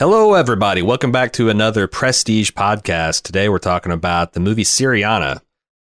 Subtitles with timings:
[0.00, 0.80] Hello, everybody.
[0.80, 3.20] Welcome back to another Prestige podcast.
[3.20, 5.42] Today we're talking about the movie Syriana,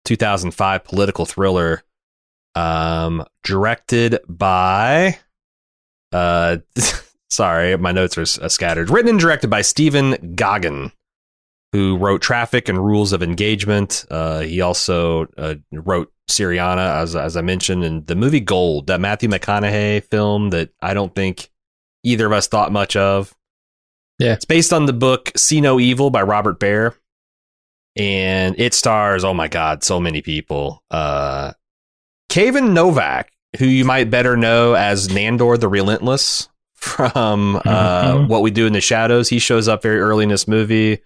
[0.06, 1.82] 2005 political thriller,
[2.54, 5.18] um, directed by.
[6.12, 6.58] Uh,
[7.32, 8.92] sorry, my notes are uh, scattered.
[8.92, 10.92] Written and directed by Stephen Gaghan,
[11.72, 14.06] who wrote Traffic and Rules of Engagement.
[14.12, 19.02] Uh, he also uh, wrote Syriana, as as I mentioned, and the movie Gold, that
[19.02, 21.50] Matthew McConaughey film that I don't think
[22.04, 23.34] either of us thought much of.
[24.20, 24.34] Yeah.
[24.34, 26.96] It's based on the book See No Evil by Robert Baer.
[27.96, 30.84] And it stars, oh my God, so many people.
[30.90, 31.54] Uh
[32.30, 37.62] Kayvan Novak, who you might better know as Nandor the Relentless from uh,
[38.16, 38.28] Mhm.
[38.28, 39.30] What We Do in the Shadows.
[39.30, 41.00] He shows up very early in this movie.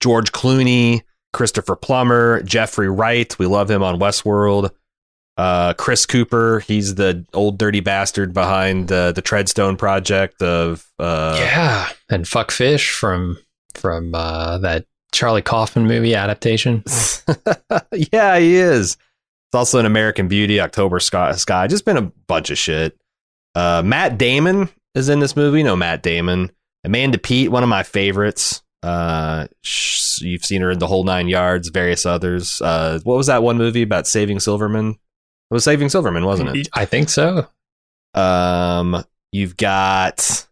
[0.00, 3.36] George Clooney, Christopher Plummer, Jeffrey Wright.
[3.38, 4.70] We love him on Westworld.
[5.36, 11.36] Uh, Chris Cooper, he's the old dirty bastard behind uh, the Treadstone project of uh,
[11.38, 13.36] yeah, and fuck fish from
[13.74, 16.82] from uh, that Charlie Kaufman movie adaptation.
[18.12, 18.92] yeah, he is.
[18.94, 21.66] It's also an American Beauty, October Sky, Sky.
[21.66, 22.96] Just been a bunch of shit.
[23.54, 25.62] Uh, Matt Damon is in this movie.
[25.62, 26.50] No, Matt Damon.
[26.84, 28.62] Amanda Peet, one of my favorites.
[28.82, 32.60] Uh, sh- you've seen her in The Whole Nine Yards, various others.
[32.60, 34.96] Uh, what was that one movie about saving Silverman?
[35.50, 36.68] It was Saving Silverman, wasn't it?
[36.74, 37.46] I think so.
[38.14, 40.46] Um, you've got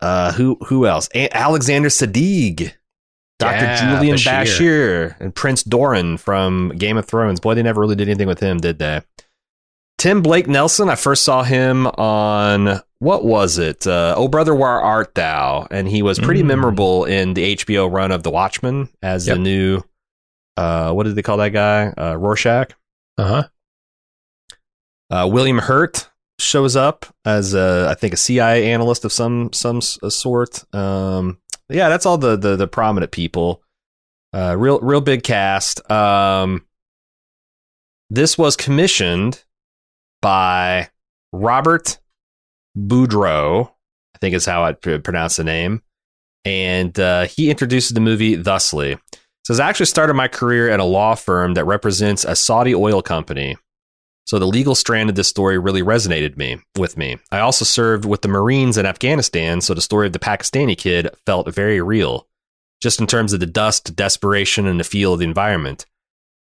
[0.00, 1.08] uh, who who else?
[1.14, 2.72] A- Alexander Siddig,
[3.38, 4.44] Doctor Yeah, Julian Bashir.
[4.44, 5.20] Bashir.
[5.20, 7.40] and Prince Doran from Game of Thrones.
[7.40, 9.02] Boy, they never really did anything with him, did they?
[9.98, 10.88] Tim Blake Nelson.
[10.88, 13.86] I first saw him on what was it?
[13.86, 15.66] Uh, oh, brother, where art thou?
[15.70, 16.46] And he was pretty Mm.
[16.46, 19.82] memorable in the HBO run of The Watchmen as the new.
[20.56, 21.86] Uh, what did they call that guy?
[21.96, 22.72] Uh, Rorschach.
[23.18, 23.42] Uh huh.
[25.12, 29.82] Uh, William Hurt shows up as a, I think a CIA analyst of some some
[30.02, 30.64] uh, sort.
[30.74, 31.38] Um,
[31.68, 33.62] yeah, that's all the the, the prominent people.
[34.32, 35.88] Uh, real real big cast.
[35.90, 36.64] Um,
[38.08, 39.44] this was commissioned
[40.22, 40.88] by
[41.30, 41.98] Robert
[42.76, 43.70] Boudreau,
[44.14, 45.82] I think is how I pr- pronounce the name,
[46.46, 48.98] and uh, he introduces the movie thusly.
[49.46, 53.02] Says I actually started my career at a law firm that represents a Saudi oil
[53.02, 53.56] company.
[54.24, 57.18] So the legal strand of this story really resonated me with me.
[57.30, 61.08] I also served with the Marines in Afghanistan, so the story of the Pakistani kid
[61.26, 62.28] felt very real,
[62.80, 65.86] just in terms of the dust, desperation, and the feel of the environment.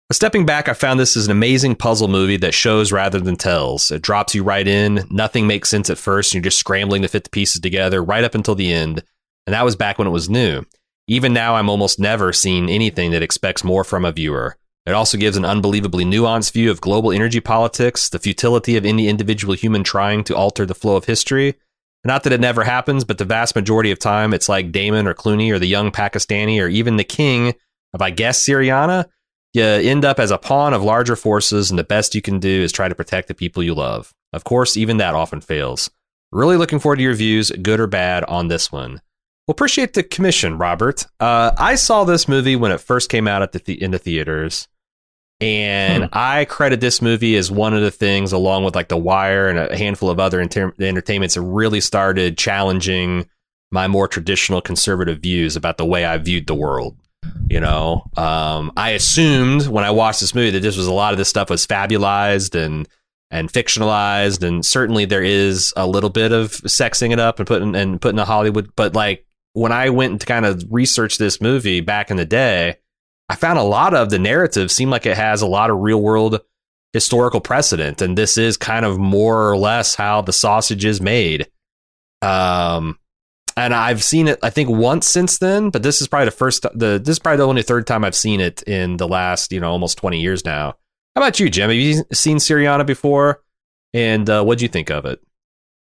[0.08, 3.34] But stepping back, I found this is an amazing puzzle movie that shows rather than
[3.34, 3.90] tells.
[3.90, 5.04] It drops you right in.
[5.10, 6.32] Nothing makes sense at first.
[6.32, 9.02] And you're just scrambling to fit the pieces together right up until the end.
[9.46, 10.64] And that was back when it was new.
[11.08, 14.56] Even now, I'm almost never seen anything that expects more from a viewer.
[14.86, 19.08] It also gives an unbelievably nuanced view of global energy politics, the futility of any
[19.08, 21.56] individual human trying to alter the flow of history.
[22.04, 25.14] Not that it never happens, but the vast majority of time, it's like Damon or
[25.14, 27.54] Clooney or the young Pakistani or even the king
[27.92, 29.06] of, I guess, Syriana.
[29.54, 32.62] You end up as a pawn of larger forces, and the best you can do
[32.62, 34.14] is try to protect the people you love.
[34.32, 35.90] Of course, even that often fails.
[36.30, 39.00] Really looking forward to your views, good or bad, on this one.
[39.46, 41.06] Well, appreciate the commission, Robert.
[41.18, 43.98] Uh, I saw this movie when it first came out at the, the in the
[43.98, 44.68] theaters,
[45.40, 46.08] and Hmm.
[46.12, 49.58] I credit this movie as one of the things, along with like The Wire and
[49.58, 53.26] a handful of other enter- entertainments, that really started challenging
[53.70, 56.96] my more traditional conservative views about the way I viewed the world.
[57.50, 61.12] You know, um, I assumed when I watched this movie that this was a lot
[61.12, 62.88] of this stuff was fabulized and
[63.32, 67.74] and fictionalized, and certainly there is a little bit of sexing it up and putting
[67.74, 68.70] and putting the Hollywood.
[68.76, 72.76] But like when I went to kind of research this movie back in the day,
[73.28, 76.00] I found a lot of the narrative seemed like it has a lot of real
[76.00, 76.40] world
[76.92, 81.48] historical precedent, and this is kind of more or less how the sausage is made.
[82.22, 82.98] Um,
[83.56, 86.62] and I've seen it, I think, once since then, but this is probably the first,
[86.74, 89.60] the this is probably the only third time I've seen it in the last, you
[89.60, 90.74] know, almost twenty years now.
[91.14, 91.70] How about you, Jim?
[91.70, 93.42] Have you seen Syriana before?
[93.94, 95.20] And uh, what do you think of it?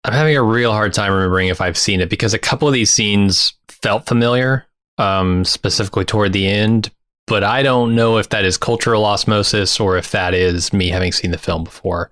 [0.04, 2.74] I'm having a real hard time remembering if I've seen it because a couple of
[2.74, 4.66] these scenes felt familiar,
[4.98, 6.90] um, specifically toward the end.
[7.26, 11.12] But I don't know if that is cultural osmosis or if that is me having
[11.12, 12.10] seen the film before.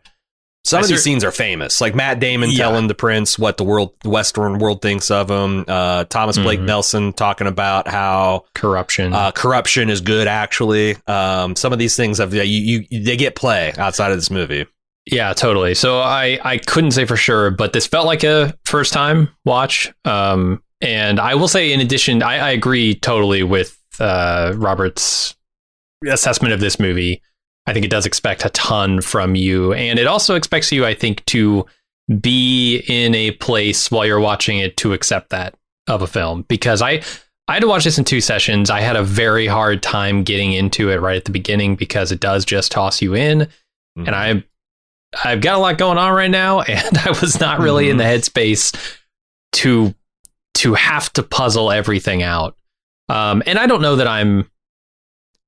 [0.64, 2.56] Some I of these scenes are famous, like Matt Damon Yeah.
[2.64, 5.66] telling the prince what the world, the Western world thinks of him.
[5.68, 6.64] Uh, Thomas Blake Mhm.
[6.64, 9.12] Nelson talking about how Corruption.
[9.12, 10.26] uh, corruption is good.
[10.26, 12.42] Actually, um, some of these things have you,
[12.90, 14.64] you they get play outside of this movie.
[15.04, 15.74] Yeah, totally.
[15.74, 19.92] So I I couldn't say for sure, but this felt like a first time watch.
[20.06, 25.34] Um, and I will say, in addition, I, I agree totally with uh, Robert's
[26.08, 27.22] assessment of this movie.
[27.66, 30.94] I think it does expect a ton from you, and it also expects you, I
[30.94, 31.66] think, to
[32.20, 35.54] be in a place while you're watching it to accept that.
[35.86, 37.02] of a film because I
[37.46, 38.70] I had to watch this in two sessions.
[38.70, 42.20] I had a very hard time getting into it right at the beginning because it
[42.20, 44.06] does just toss you in, mm-hmm.
[44.06, 44.44] and I
[45.24, 47.92] I've got a lot going on right now, and I was not really mm-hmm.
[47.92, 48.98] in the headspace
[49.52, 49.94] to
[50.54, 52.56] to have to puzzle everything out.
[53.08, 54.50] Um, and I don't know that I'm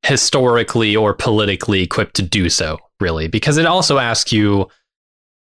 [0.03, 4.69] historically or politically equipped to do so, really, because it also asks you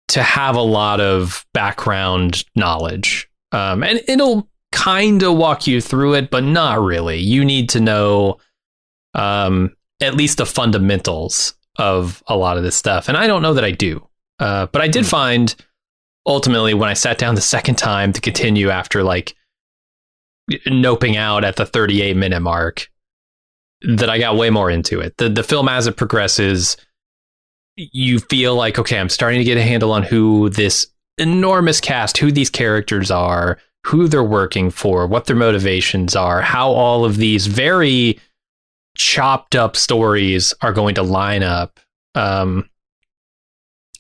[0.08, 3.28] to have a lot of background knowledge.
[3.52, 7.18] Um, and it'll kind of walk you through it, but not really.
[7.18, 8.38] You need to know
[9.14, 13.08] um, at least the fundamentals of a lot of this stuff.
[13.08, 14.06] And I don't know that I do.
[14.38, 15.10] Uh, but I did mm.
[15.10, 15.54] find
[16.26, 19.34] ultimately when I sat down the second time to continue after like
[20.66, 22.88] noping out at the 38 minute mark
[23.82, 25.16] that I got way more into it.
[25.18, 26.76] The the film as it progresses,
[27.76, 30.86] you feel like okay, I'm starting to get a handle on who this
[31.18, 36.70] enormous cast, who these characters are, who they're working for, what their motivations are, how
[36.70, 38.18] all of these very
[38.96, 41.78] chopped up stories are going to line up.
[42.14, 42.68] Um,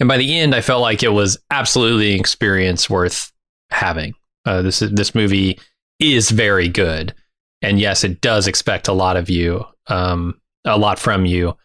[0.00, 3.32] and by the end, I felt like it was absolutely an experience worth
[3.70, 4.14] having.
[4.44, 5.58] Uh, this this movie
[5.98, 7.14] is very good,
[7.62, 11.56] and yes, it does expect a lot of you, um, a lot from you,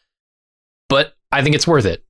[0.90, 2.04] but I think it's worth it.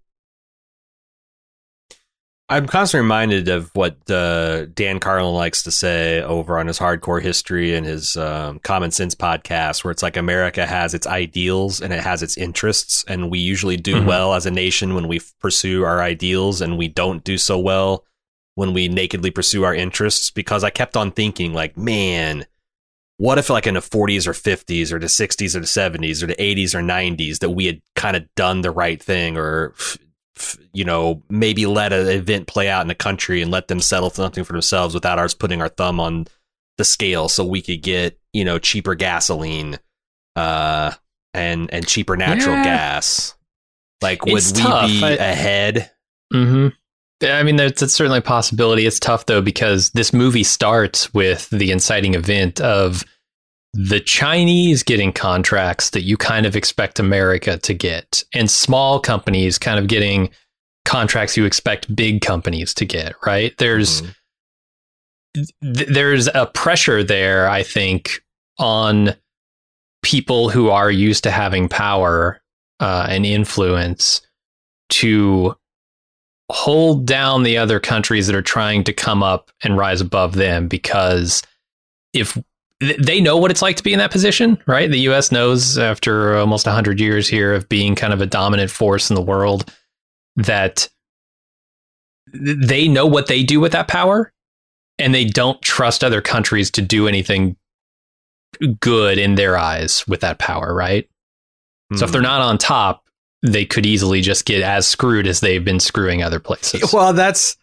[2.50, 7.22] I'm constantly reminded of what uh, Dan Carlin likes to say over on his Hardcore
[7.22, 11.94] History and his um, Common Sense podcast, where it's like America has its ideals and
[11.94, 14.06] it has its interests, and we usually do mm-hmm.
[14.06, 18.04] well as a nation when we pursue our ideals, and we don't do so well
[18.56, 20.32] when we nakedly pursue our interests.
[20.32, 22.46] Because I kept on thinking, like, man,
[23.18, 26.28] what if like in the 40s or 50s or the 60s or the 70s or
[26.28, 29.76] the 80s or 90s that we had kind of done the right thing or
[30.74, 34.10] you know, maybe let an event play out in the country and let them settle
[34.10, 36.26] something for themselves without ours putting our thumb on
[36.78, 39.78] the scale so we could get, you know, cheaper gasoline
[40.36, 40.92] uh
[41.34, 42.64] and and cheaper natural yeah.
[42.64, 43.36] gas.
[44.02, 44.88] Like would it's we tough.
[44.88, 45.92] be I, ahead?
[46.34, 46.74] Mhm.
[47.24, 48.86] I mean, that's, that's certainly a possibility.
[48.86, 53.04] It's tough though because this movie starts with the inciting event of
[53.74, 59.58] the Chinese getting contracts that you kind of expect America to get, and small companies
[59.58, 60.30] kind of getting
[60.84, 63.58] contracts you expect big companies to get, right?
[63.60, 65.74] There's mm-hmm.
[65.74, 68.22] th- there's a pressure there, I think,
[68.60, 69.16] on
[70.04, 72.42] people who are used to having power
[72.80, 74.22] uh, and influence
[74.90, 75.56] to
[76.52, 80.68] hold down the other countries that are trying to come up and rise above them
[80.68, 81.42] because
[82.14, 82.38] if
[82.80, 84.90] they know what it's like to be in that position, right?
[84.90, 85.32] The U.S.
[85.32, 89.22] knows after almost 100 years here of being kind of a dominant force in the
[89.22, 89.72] world
[90.36, 90.90] that
[92.34, 94.32] they know what they do with that power
[94.98, 97.56] and they don't trust other countries to do anything
[98.80, 101.08] good in their eyes with that power, right?
[101.94, 102.00] Mm.
[102.00, 102.26] So if they're hmm.
[102.26, 103.01] not on top,
[103.42, 106.94] they could easily just get as screwed as they've been screwing other places.
[106.94, 107.58] Well, that's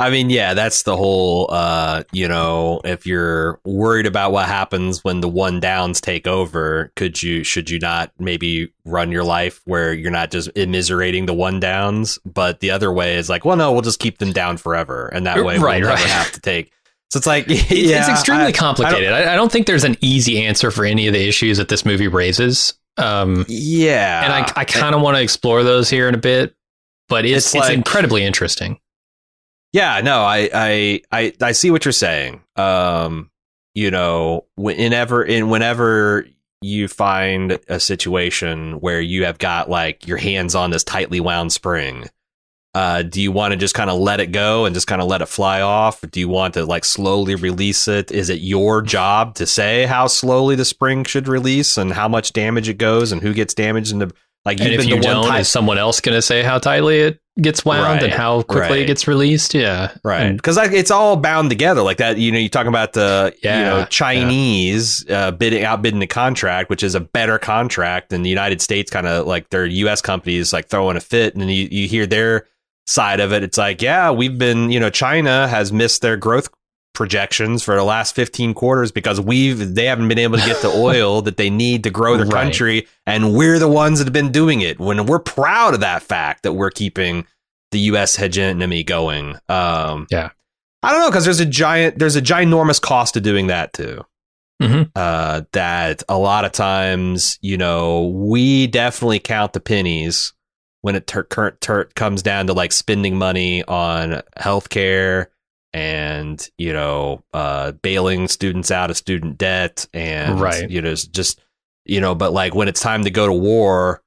[0.00, 5.04] I mean, yeah, that's the whole, uh, you know, if you're worried about what happens
[5.04, 9.60] when the one downs take over, could you, should you not maybe run your life
[9.66, 13.58] where you're not just immiserating the one downs, but the other way is like, well,
[13.58, 15.08] no, we'll just keep them down forever.
[15.08, 15.98] And that way right, we'll right.
[15.98, 16.72] never have to take.
[17.12, 19.12] So it's like, yeah, it's extremely I, complicated.
[19.12, 21.68] I don't, I don't, think there's an easy answer for any of the issues that
[21.68, 22.74] this movie raises.
[22.96, 24.24] Um, yeah.
[24.24, 26.54] And I, I kind of want to explore those here in a bit,
[27.08, 28.78] but it's, it's, like, it's incredibly interesting
[29.72, 32.42] yeah, no, I, I, I, I see what you're saying.
[32.56, 33.30] Um,
[33.74, 36.26] you know, whenever, in whenever
[36.60, 41.52] you find a situation where you have got like your hands on this tightly wound
[41.52, 42.08] spring,
[42.74, 45.08] uh, do you want to just kind of let it go and just kind of
[45.08, 46.02] let it fly off?
[46.02, 48.12] Or do you want to like slowly release it?
[48.12, 52.32] Is it your job to say how slowly the spring should release and how much
[52.32, 54.12] damage it goes and who gets damaged in the
[54.46, 57.62] like and if you don't, is someone else going to say how tightly it gets
[57.62, 58.80] wound right, and how quickly right.
[58.80, 59.52] it gets released?
[59.52, 60.34] Yeah, right.
[60.34, 62.16] Because it's all bound together like that.
[62.16, 65.26] You know, you talk about the yeah, you know Chinese yeah.
[65.26, 68.90] uh, bidding outbidding the contract, which is a better contract than the United States.
[68.90, 70.00] Kind of like their U.S.
[70.00, 72.46] companies like throwing a fit, and then you you hear their
[72.90, 73.44] side of it.
[73.44, 76.48] It's like, yeah, we've been you know China has missed their growth
[76.92, 80.68] projections for the last 15 quarters because we've they haven't been able to get the
[80.76, 82.42] oil that they need to grow their right.
[82.42, 86.02] country and we're the ones that have been doing it when we're proud of that
[86.02, 87.24] fact that we're keeping
[87.70, 90.30] the US hegemony going um yeah
[90.82, 94.04] i don't know because there's a giant there's a ginormous cost to doing that too
[94.60, 94.82] mm-hmm.
[94.96, 100.32] uh that a lot of times you know we definitely count the pennies
[100.82, 105.26] when it ter- ter- ter- comes down to like spending money on healthcare
[105.72, 110.68] and you know uh, bailing students out of student debt and Right.
[110.68, 111.40] you know just
[111.84, 114.02] you know but like when it's time to go to war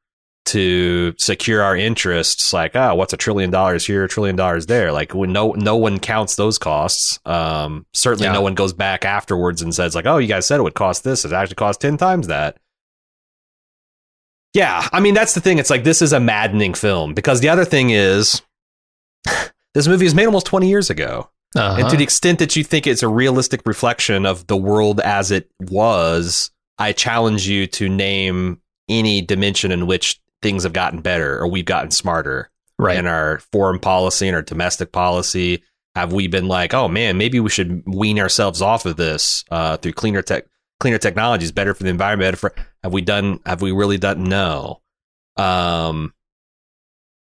[0.46, 4.92] to secure our interests like ah what's a trillion dollars here a trillion dollars there
[4.92, 8.34] like when no no one counts those costs um certainly Yeah.
[8.34, 11.06] no one goes back afterwards and says like oh you guys said it would cost
[11.06, 12.58] this it actually cost 10 times that
[14.54, 17.50] yeah i mean that's the thing it's like this is a maddening film because the
[17.50, 18.42] other thing is
[19.74, 21.78] this movie was made almost 20 years ago Uh-huh.
[21.80, 25.30] and to the extent that you think it's a realistic reflection of the world as
[25.32, 31.40] it was, I challenge you to name any dimension in which things have gotten better
[31.40, 32.98] or we've gotten smarter right.
[32.98, 35.64] in our foreign policy and our domestic policy.
[35.96, 39.78] Have we been like, oh man, maybe we should wean ourselves off of this uh,
[39.78, 40.46] through cleaner tech,
[40.80, 42.28] cleaner technologies, better for the environment?
[42.28, 42.54] Better for
[42.84, 43.40] have we done?
[43.46, 44.24] Have we really done?
[44.26, 44.82] No.
[45.38, 46.14] Um,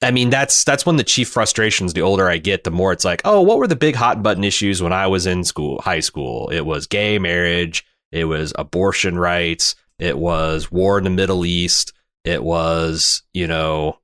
[0.00, 1.92] I mean, that's that's one of the chief frustrations.
[1.92, 4.44] The older I get, the more it's like, oh, what were the big hot button
[4.44, 6.48] issues when I was in school, high school?
[6.50, 11.92] It was gay marriage, it was abortion rights, it was war in the Middle East,
[12.24, 13.98] it was, you know,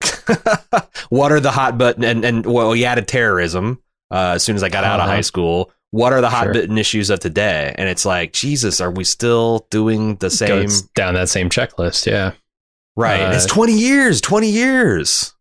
[1.08, 4.62] what are the hot button and and well, we added terrorism uh, as soon as
[4.62, 5.14] I got out of Uh-huh.
[5.16, 5.72] high school.
[5.92, 6.54] What are the hot Sure.
[6.54, 7.74] button issues of today?
[7.78, 10.62] And it's like, Jesus, are we still doing the same?
[10.62, 12.06] Goes down that same checklist.
[12.06, 12.32] Yeah.
[12.96, 13.20] Right.
[13.22, 15.32] Uh, it's 20 years, 20 years.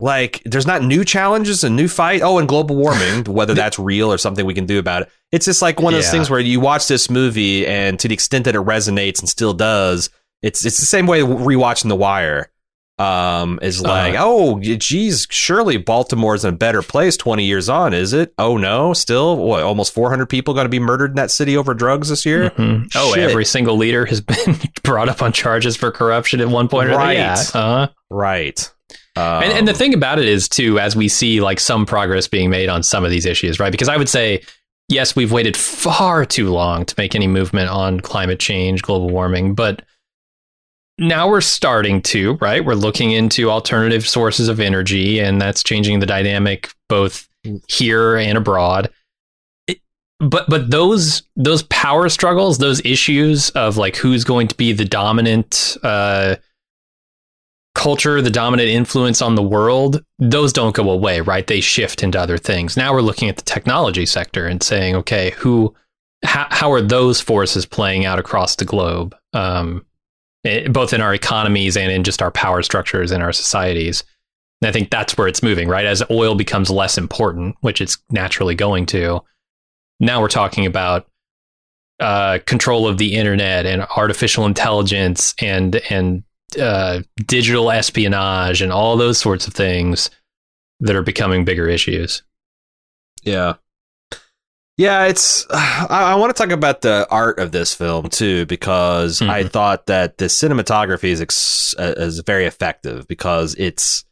[0.00, 2.22] Like, there's not new challenges and new fight.
[2.22, 5.08] Oh, and global warming, whether that's real or something we can do about it.
[5.32, 6.12] It's just like one of those Yeah.
[6.12, 9.52] things where you watch this movie, and to the extent that it resonates and still
[9.52, 10.10] does,
[10.42, 12.48] it's it's the same way rewatching The Wire.
[12.98, 14.24] Um, is like, Uh-huh.
[14.26, 18.34] oh, geez, surely Baltimore's in a better place 20 years on, is it?
[18.38, 21.74] Oh no, still, what, almost 400 people going to be murdered in that city over
[21.74, 22.50] drugs this year?
[22.50, 22.90] Mhm.
[22.96, 26.88] Oh, every single leader has been brought up on charges for corruption at one point
[26.88, 27.04] or another.
[27.04, 27.16] Right.
[27.18, 27.34] Yeah.
[27.54, 27.88] Uh-huh.
[28.10, 28.68] Right.
[29.16, 32.26] and, and the Um, thing about it is too as we see like some progress
[32.26, 34.40] being made on some of these issues right because i would say
[34.88, 39.54] yes we've waited far too long to make any movement on climate change global warming
[39.54, 39.82] but
[40.98, 46.00] now we're starting to right we're looking into alternative sources of energy and that's changing
[46.00, 47.28] the dynamic both
[47.68, 48.90] here and abroad
[50.20, 54.84] but but those those power struggles those issues of like who's going to be the
[54.84, 56.34] dominant uh
[57.78, 61.46] culture, the dominant influence on the world, those don't go away, right?
[61.46, 62.76] They shift into other things.
[62.76, 65.72] Now we're looking at the technology sector and saying, okay, who,
[66.24, 69.86] how, how are those forces playing out across the globe, um,
[70.44, 74.04] eh, both in our economies and in just our power structures in our societies?
[74.60, 75.86] And I think that's where it's moving, right?
[75.86, 79.22] As oil becomes less important, which it's naturally going to,
[80.00, 81.06] now we're talking about
[82.00, 86.22] uh, control of the internet and artificial intelligence and and
[86.60, 90.10] uh, digital espionage and all those sorts of things
[90.80, 92.22] that are becoming bigger issues.
[93.22, 93.54] Yeah.
[94.78, 95.44] Yeah, it's.
[95.50, 99.50] I, I want to talk about the art of this film too, because I Mhm.
[99.50, 104.04] thought that the cinematography is ex, uh, is very effective because it's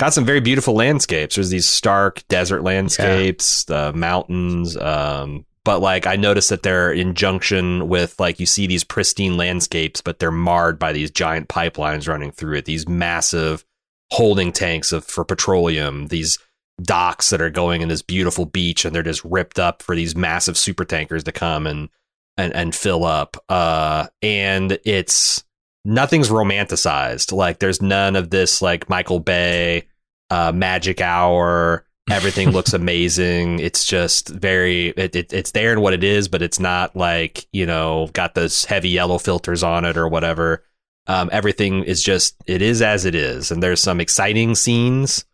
[0.00, 1.36] got some very beautiful landscapes.
[1.36, 4.76] There's these stark desert landscapes, the mountains.
[4.76, 9.36] Um, but like I noticed that they're in junction with like you see these pristine
[9.36, 12.64] landscapes, but they're marred by these giant pipelines running through it.
[12.66, 13.64] These massive
[14.12, 16.06] holding tanks of for petroleum.
[16.06, 16.38] These
[16.82, 20.14] docks that are going in this beautiful beach and they're just ripped up for these
[20.14, 21.88] massive super tankers to come and
[22.36, 23.36] and and fill up.
[23.48, 25.42] Uh and it's
[25.84, 27.32] nothing's romanticized.
[27.32, 29.86] Like there's none of this like Michael Bay
[30.30, 31.84] uh magic hour.
[32.10, 33.58] Everything looks amazing.
[33.58, 37.46] It's just very it, it it's there in what it is but it's not like
[37.52, 40.62] you know got those heavy yellow filters on it or whatever.
[41.06, 43.50] Um everything is just it is as it is.
[43.50, 45.24] And there's some exciting scenes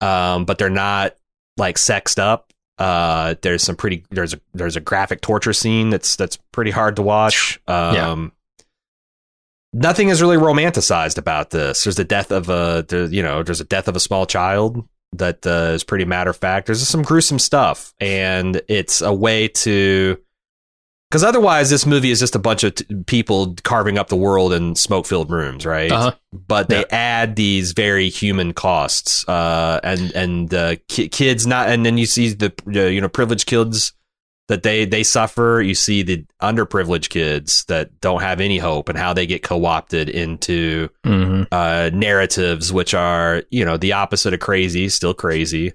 [0.00, 1.16] um, but they're not
[1.56, 2.52] like sexed up.
[2.78, 6.96] Uh, there's some pretty there's a there's a graphic torture scene that's that's pretty hard
[6.96, 7.60] to watch.
[7.66, 7.94] Um,
[9.72, 11.84] nothing is really romanticized about this.
[11.84, 14.86] There's the death of a there, you know there's a death of a small child
[15.12, 16.66] that uh, is pretty matter of fact.
[16.66, 20.18] There's some gruesome stuff, and it's a way to
[21.10, 24.52] because otherwise this movie is just a bunch of t- people carving up the world
[24.52, 25.90] in smoke filled rooms, right?
[25.90, 26.12] Uh-huh.
[26.46, 26.86] but they Yeah.
[26.90, 32.06] add these very human costs uh and and uh ki- kids not and then you
[32.06, 33.92] see the uh, you know privileged kids
[34.48, 38.96] that they they suffer you see the underprivileged kids that don't have any hope and
[38.98, 44.40] how they get co-opted into hmm uh narratives which are you know the opposite of
[44.40, 45.72] crazy still crazy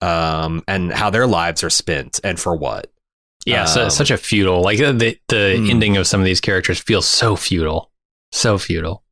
[0.00, 2.91] um and how their lives are spent and for what
[3.46, 4.62] Yeah, so, Um, such a futile.
[4.62, 5.70] Like the the Hmm.
[5.70, 7.90] ending of some of these characters feels so futile,
[8.32, 9.02] so futile.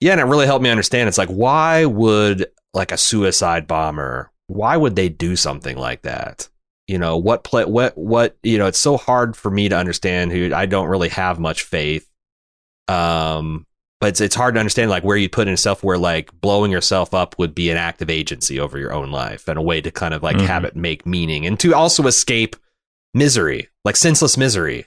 [0.00, 4.30] yeah and it really helped me understand it's like why would like a suicide bomber
[4.46, 6.48] why would they do something like that
[6.86, 10.30] you know what play what what you know it's so hard for me to understand
[10.30, 12.08] who I don't really have much faith
[12.86, 13.66] um
[14.00, 16.70] but it's, it's hard to understand like where you put in yourself where like blowing
[16.70, 19.80] yourself up would be an act of agency over your own life and a way
[19.80, 20.46] to kind of like Mhm.
[20.46, 22.54] have it make meaning and to also escape
[23.14, 24.86] misery like senseless misery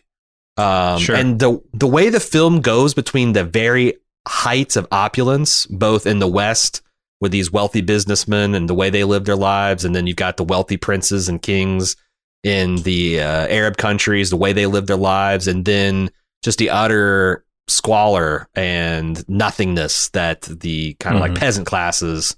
[0.57, 1.15] um Sure.
[1.15, 3.95] and the the way the film goes between the very
[4.27, 6.81] heights of opulence both in the west
[7.19, 10.37] with these wealthy businessmen and the way they live their lives and then you've got
[10.37, 11.95] the wealthy princes and kings
[12.43, 16.09] in the uh, arab countries the way they live their lives and then
[16.43, 21.37] just the utter squalor and nothingness that the kind of like Mhm.
[21.37, 22.35] peasant classes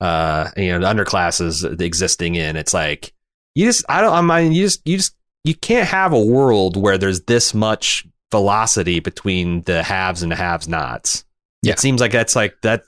[0.00, 3.12] uh you know the underclasses existing in it's like
[3.54, 5.14] you just i don't i mean you just you just
[5.44, 10.36] you can't have a world where there's this much velocity between the haves and the
[10.36, 11.24] haves nots.
[11.62, 11.72] Yeah.
[11.74, 12.84] it seems like that's like that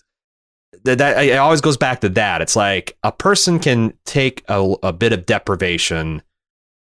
[0.85, 2.43] that, that it always goes back to that.
[2.43, 6.23] It's like a person can take a, a bit of deprivation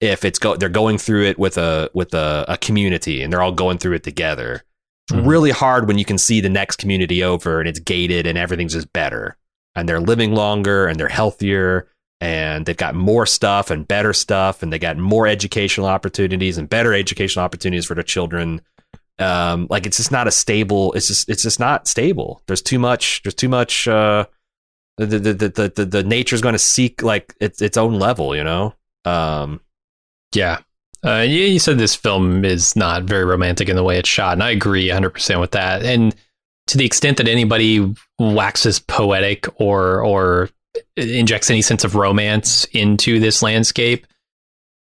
[0.01, 3.41] if it's go they're going through it with a with a, a community and they're
[3.41, 4.63] all going through it together.
[5.09, 5.27] It's Mhm.
[5.27, 8.73] really hard when you can see the next community over and it's gated and everything's
[8.73, 9.37] just better.
[9.75, 11.87] And they're living longer and they're healthier
[12.21, 16.69] and they've got more stuff and better stuff and they got more educational opportunities and
[16.69, 18.61] better educational opportunities for their children
[19.19, 22.79] um like it's just not a stable it's just it's just not stable there's too
[22.79, 24.25] much there's too much uh
[24.97, 28.43] the the the the, the, nature's going to seek like its its own level you
[28.43, 28.73] know
[29.05, 29.59] um
[30.35, 30.59] Yeah.
[31.05, 34.33] Uh, you, you said this film is not very romantic in the way it's shot,
[34.33, 35.83] and I agree 100% with that.
[35.83, 36.15] And
[36.67, 40.49] to the extent that anybody waxes poetic or or
[40.95, 44.05] injects any sense of romance into this landscape,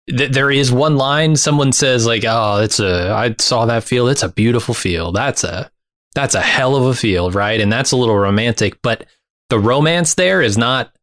[0.09, 4.11] th- there is one line someone says like, "Oh, it's a I saw that field.
[4.11, 5.17] It's a beautiful field.
[5.17, 5.71] That's a
[6.15, 9.07] that's a hell of a field, right?" And that's a little romantic, but
[9.51, 10.95] the romance there is not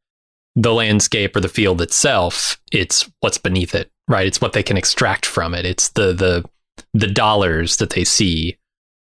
[0.55, 4.77] the landscape or the field itself it's what's beneath it right it's what they can
[4.77, 6.43] extract from it it's the the
[6.93, 8.57] the dollars that they see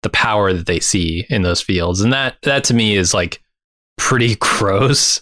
[0.04, 3.42] the power that they see in those fields and that that to me is like
[3.98, 5.22] pretty gross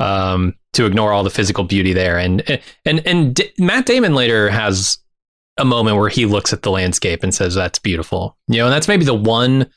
[0.00, 4.48] um to ignore all the physical beauty there and and and D- Matt Damon later
[4.50, 4.98] has
[5.58, 8.72] a moment where he looks at the landscape and says that's beautiful you know and
[8.72, 9.70] that's maybe the one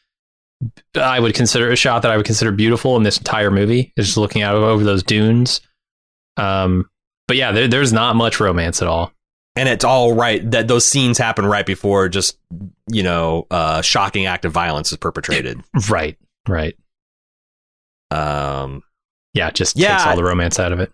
[0.95, 4.05] I would consider a shot that I would consider beautiful in this entire movie is
[4.05, 5.59] just looking out over those dunes.
[6.38, 6.89] Um,
[7.27, 9.12] but yeah, there, there's not much romance at all.
[9.57, 12.38] and it's all right that those scenes happen right before just
[12.88, 15.59] you know uh shocking act of violence is perpetrated
[15.89, 16.75] Right, right.
[18.12, 18.83] um
[19.34, 20.91] Yeah, it just Yeah, takes all the romance out of it.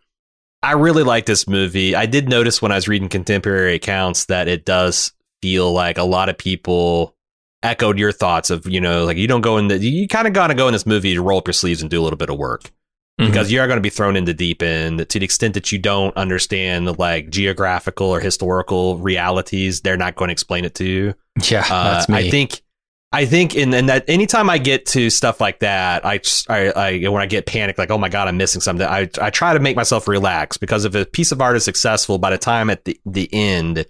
[0.61, 1.95] I really like this movie.
[1.95, 6.03] I did notice when I was reading contemporary accounts that it does feel like a
[6.03, 7.15] lot of people
[7.63, 10.33] echoed your thoughts of, you know, like you don't go in the, you kind of
[10.33, 12.17] got to go in this movie to roll up your sleeves and do a little
[12.17, 12.71] bit of work
[13.17, 15.77] because you are going to be thrown into deep end to the extent that you
[15.77, 19.81] don't understand the like geographical or historical realities.
[19.81, 21.13] They're not going to explain it to you.
[21.49, 22.17] yeah, Uh, that's me.
[22.17, 22.61] I think,
[23.11, 26.67] I think, in and that anytime I get to stuff like that, I, I,
[27.03, 28.85] I, when I get panicked, like, oh my god, I'm missing something.
[28.87, 32.19] I, I try to make myself relax because if a piece of art is successful,
[32.19, 33.85] by the time at the the end,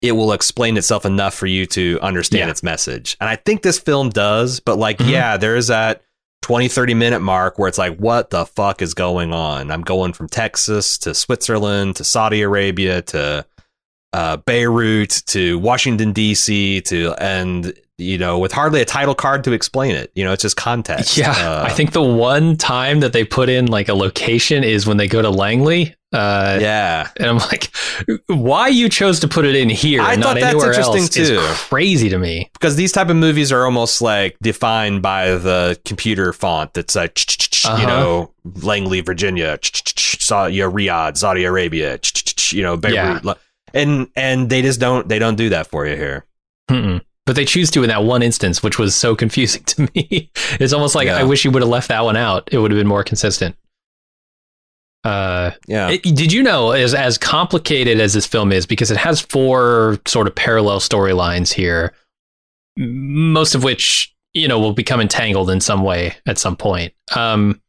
[0.00, 2.50] it will explain itself enough for you to understand Yeah.
[2.50, 3.16] its message.
[3.20, 4.58] And I think this film does.
[4.58, 5.10] But like, Mhm.
[5.10, 6.02] yeah, there is that
[6.40, 9.70] 20, 30 minute mark where it's like, what the fuck is going on?
[9.70, 13.46] I'm going from Texas to Switzerland to Saudi Arabia to
[14.12, 16.80] uh, Beirut to Washington D.C.
[16.82, 17.72] to and
[18.02, 20.10] you know with hardly a title card to explain it.
[20.14, 21.16] You know, it's just context.
[21.16, 24.86] yeah, Uh, I think the one time that they put in like a location is
[24.86, 25.94] when they go to Langley.
[26.12, 27.74] Uh, yeah, And I'm like,
[28.26, 31.00] why you chose to put it in here I and thought not that's anywhere interesting,
[31.00, 31.22] else too.
[31.40, 32.50] is crazy to me.
[32.52, 37.18] because these type of movies are almost like defined by the computer font that's like
[37.64, 37.86] you Uh-huh.
[37.86, 41.98] know Langley, Virginia, Saudi Riyadh, Saudi Arabia,
[42.50, 43.38] you know Beirut,
[43.72, 46.26] and and they just don't they don't do that for you here.
[46.70, 47.00] Mm-mm.
[47.24, 50.30] But they choose to in that one instance, which was so confusing to me.
[50.60, 51.16] it's almost like Yeah.
[51.18, 52.48] I wish you would have left that one out.
[52.52, 53.56] It would have been more consistent.
[55.04, 58.96] Uh, Yeah, it- did you know as as complicated as this film is because it
[58.96, 61.92] has four sort of parallel storylines here,
[62.78, 66.92] most of which you know will become entangled in some way at some point.
[67.16, 67.60] Um,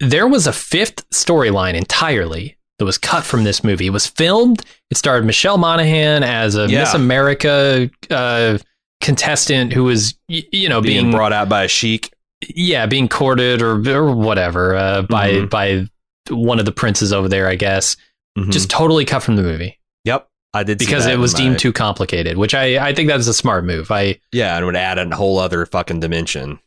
[0.00, 3.86] there was a fifth storyline entirely that was cut from this movie.
[3.86, 4.62] It was filmed.
[4.90, 6.80] It starred Michelle Monaghan as a Yeah.
[6.80, 8.58] Miss America uh,
[9.00, 12.12] contestant who was you know being, being, brought out by a sheik.
[12.48, 15.50] yeah being courted or or whatever uh, by Mhm.
[15.50, 15.86] by
[16.30, 17.96] one of the princes over there, I guess
[18.38, 18.50] Mhm.
[18.52, 21.58] just totally cut from the movie yep, I did see because it was my- deemed
[21.58, 23.90] too complicated, which I, I think that's a smart move.
[23.90, 26.58] I yeah, and would add a whole other fucking dimension.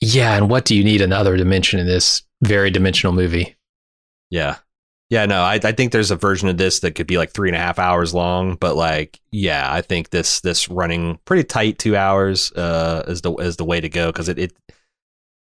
[0.00, 3.56] yeah, and what do you need another dimension in this very dimensional movie?
[4.30, 4.56] Yeah.
[5.10, 7.48] Yeah, no, I, I think there's a version of this that could be like three
[7.48, 11.78] and a half hours long, but like, yeah, I think this this running pretty tight
[11.80, 14.52] two hours uh, is the is the way to go because it, it,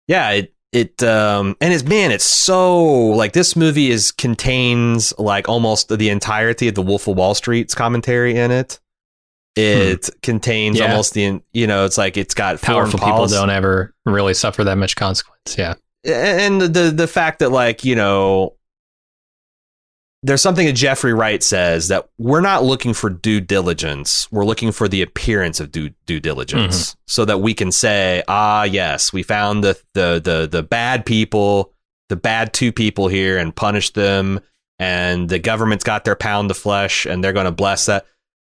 [0.10, 5.48] yeah, it it um and it's man, it's so like this movie is contains like
[5.48, 8.80] almost the entirety of the Wolf of Wall Street's commentary in it.
[9.56, 10.90] It contains Yeah.
[10.90, 14.78] almost the you know it's like it's got Powerful people don't ever really suffer that
[14.78, 15.56] much consequence.
[15.58, 15.76] Yeah.
[16.04, 18.56] and the the fact that like you know
[20.24, 24.32] there's something that Jeffrey Wright says that we're not looking for due diligence.
[24.32, 28.64] We're looking for the appearance of due due diligence, so that we can say, ah,
[28.64, 31.74] yes, we found the the the the bad people,
[32.10, 34.40] the bad two people here, and punish them.
[34.80, 38.06] And the government's got their pound of flesh, and they're going to bless that.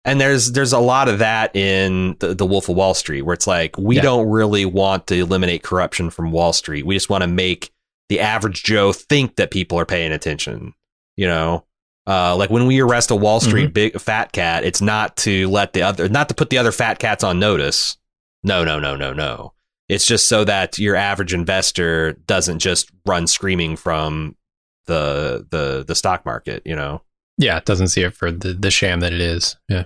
[0.05, 3.33] And there's there's a lot of that in the, the Wolf of Wall Street, where
[3.33, 4.01] it's like we Yeah.
[4.01, 6.85] don't really want to eliminate corruption from Wall Street.
[6.85, 7.71] We just want to make
[8.09, 10.73] the average Joe think that people are paying attention.
[11.19, 11.65] You know,
[12.07, 15.73] uh, like when we arrest a Wall Street big fat cat, it's not to let
[15.73, 17.97] the other, not to put the other fat cats on notice.
[18.43, 19.53] No, no, no, no, no.
[19.89, 24.37] It's just so that your average investor doesn't just run screaming from
[24.85, 26.61] the the the stock market.
[26.65, 27.01] You know.
[27.37, 27.57] Yeah.
[27.57, 29.55] It doesn't see it for the, the sham that it is.
[29.67, 29.85] Yeah.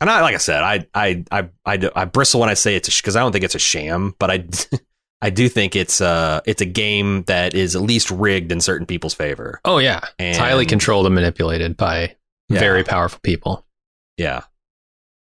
[0.00, 3.00] And I, like I said, I, I, I, I, I bristle when I say it's
[3.00, 4.44] because I don't think it's a sham, but I,
[5.24, 8.86] I do think it's uh it's a game that is at least rigged in certain
[8.86, 9.60] people's favor.
[9.64, 10.00] Oh, yeah.
[10.18, 12.16] It's highly controlled and manipulated by
[12.48, 12.58] Yeah.
[12.58, 13.64] very powerful people.
[14.18, 14.42] Yeah.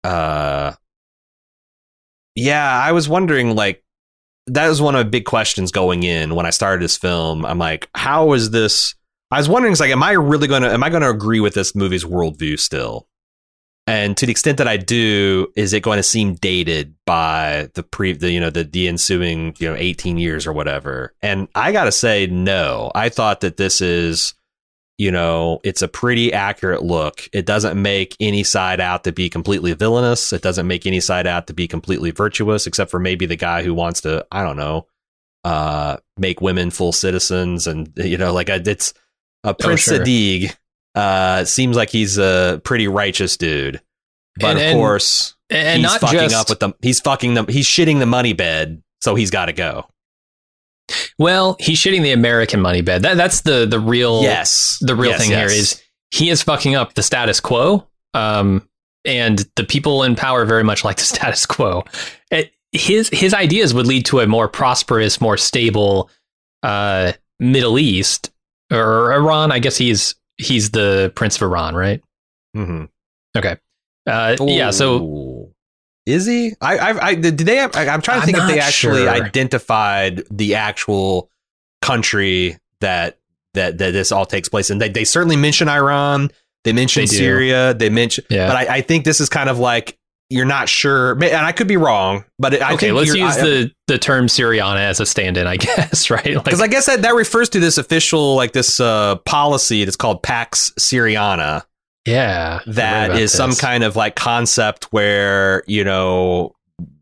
[0.04, 0.74] Uh,
[2.36, 3.84] yeah, I was wondering, like,
[4.48, 7.46] that was one of the big questions going in when I started this film.
[7.46, 8.96] I'm like, how is this?
[9.30, 11.40] I was wondering, it's like, am I really going to, am I going to agree
[11.40, 13.08] with this movie's worldview still?
[13.88, 17.84] And to the extent that I do, is it going to seem dated by the
[17.84, 21.14] pre, the, you know, the, the ensuing, you know, 18 years or whatever?
[21.22, 22.92] And I got to say, no.
[22.94, 24.36] I thought that this is,
[25.00, 27.28] you know, it's a pretty accurate look.
[27.34, 30.32] It doesn't make any side out to be completely villainous.
[30.32, 33.64] It doesn't make any side out to be completely virtuous, except for maybe the guy
[33.64, 34.86] who wants to, I don't know,
[35.44, 37.66] uh, make women full citizens.
[37.66, 38.94] And, you know, like it's
[39.44, 40.00] a Prince sure.
[40.00, 40.56] Sadiq,
[40.96, 43.82] uh, seems like he's a pretty righteous dude.
[44.40, 46.74] But And- of and- course, And he's fucking just, up with them.
[46.82, 47.46] He's fucking them.
[47.48, 48.82] He's shitting the money bed.
[49.02, 49.88] So he's got to go.
[51.18, 53.02] well, he's shitting the American money bed.
[53.04, 54.78] That, that's the, the real, yes.
[54.82, 55.52] the real Yes, thing yes.
[55.52, 57.88] here is he is fucking up the status quo.
[58.14, 58.68] Um,
[59.06, 61.84] and the people in power very much like the status quo.
[62.30, 66.10] It, his his ideas would lead to a more prosperous, more stable
[66.64, 68.32] uh, Middle East
[68.72, 69.52] or Iran.
[69.52, 72.02] I guess he's he's the Prince of Iran, right?
[72.56, 72.86] Mm-hmm.
[73.38, 73.58] Okay.
[74.08, 74.72] Uh, yeah.
[74.72, 75.54] So
[76.06, 76.54] is he?
[76.60, 77.60] I, I, I did they?
[77.60, 79.10] I, I'm trying to I'm think if they actually sure.
[79.10, 81.30] identified the actual
[81.82, 83.20] country that
[83.54, 84.80] that that this all takes place in.
[84.80, 86.32] They they certainly mention Iran.
[86.64, 87.08] They mention They.
[87.08, 87.74] Syria.
[87.74, 88.48] They mention, yeah.
[88.48, 89.98] but I, I think this is kind of like
[90.32, 92.26] you're not sure, and I could be wrong.
[92.40, 92.92] But I okay.
[92.92, 96.10] Let's use I- the the term Syriana as a stand-in, I guess.
[96.10, 96.36] Right.
[96.36, 99.82] Like, because I guess that, that refers to this official like this uh, policy.
[99.82, 101.64] It's called Pax Syriana.
[102.06, 102.60] yeah.
[102.66, 106.56] that is read that about is some kind of like concept where you know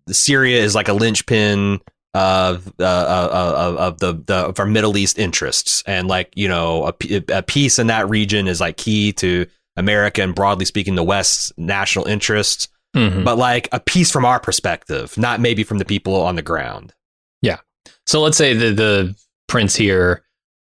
[0.10, 1.80] Syria is like a linchpin
[2.16, 6.92] of uh, of, of the, the of our Middle East interests, and like you know
[7.30, 9.46] a peace in that region is like key to
[9.78, 12.68] America and broadly speaking the West's national interests.
[12.96, 13.24] Mhm.
[13.24, 16.94] But like a piece from our perspective, not maybe from the people on the ground.
[17.42, 17.58] Yeah.
[18.06, 19.16] So let's say the the
[19.48, 20.24] prince here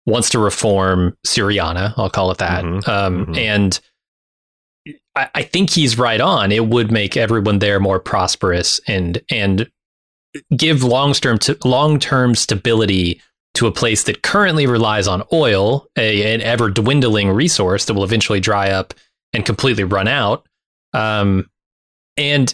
[0.06, 1.94] wants to reform Syriana.
[1.98, 2.64] I'll call it that.
[2.64, 2.88] Mhm.
[2.88, 3.38] Um, Mhm.
[3.38, 3.80] And
[5.16, 6.52] I, I think he's right on.
[6.52, 9.70] It would make everyone there more prosperous and and
[10.56, 13.22] give long term long term stability
[13.56, 18.04] to a place that currently relies on oil, a, an ever dwindling resource that will
[18.04, 18.94] eventually dry up
[19.34, 20.46] and completely run out.
[20.94, 21.50] Um,
[22.18, 22.54] and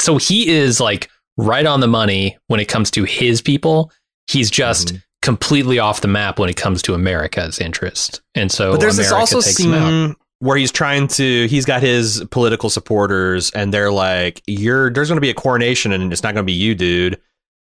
[0.00, 3.90] so he is like right on the money when it comes to his people.
[4.26, 5.02] He's just Mhm.
[5.22, 8.20] completely off the map when it comes to America's interest.
[8.34, 12.24] And so But there's America this also scene where he's trying to he's got his
[12.30, 16.34] political supporters and they're like you're there's going to be a coronation and it's not
[16.34, 17.20] going to be you dude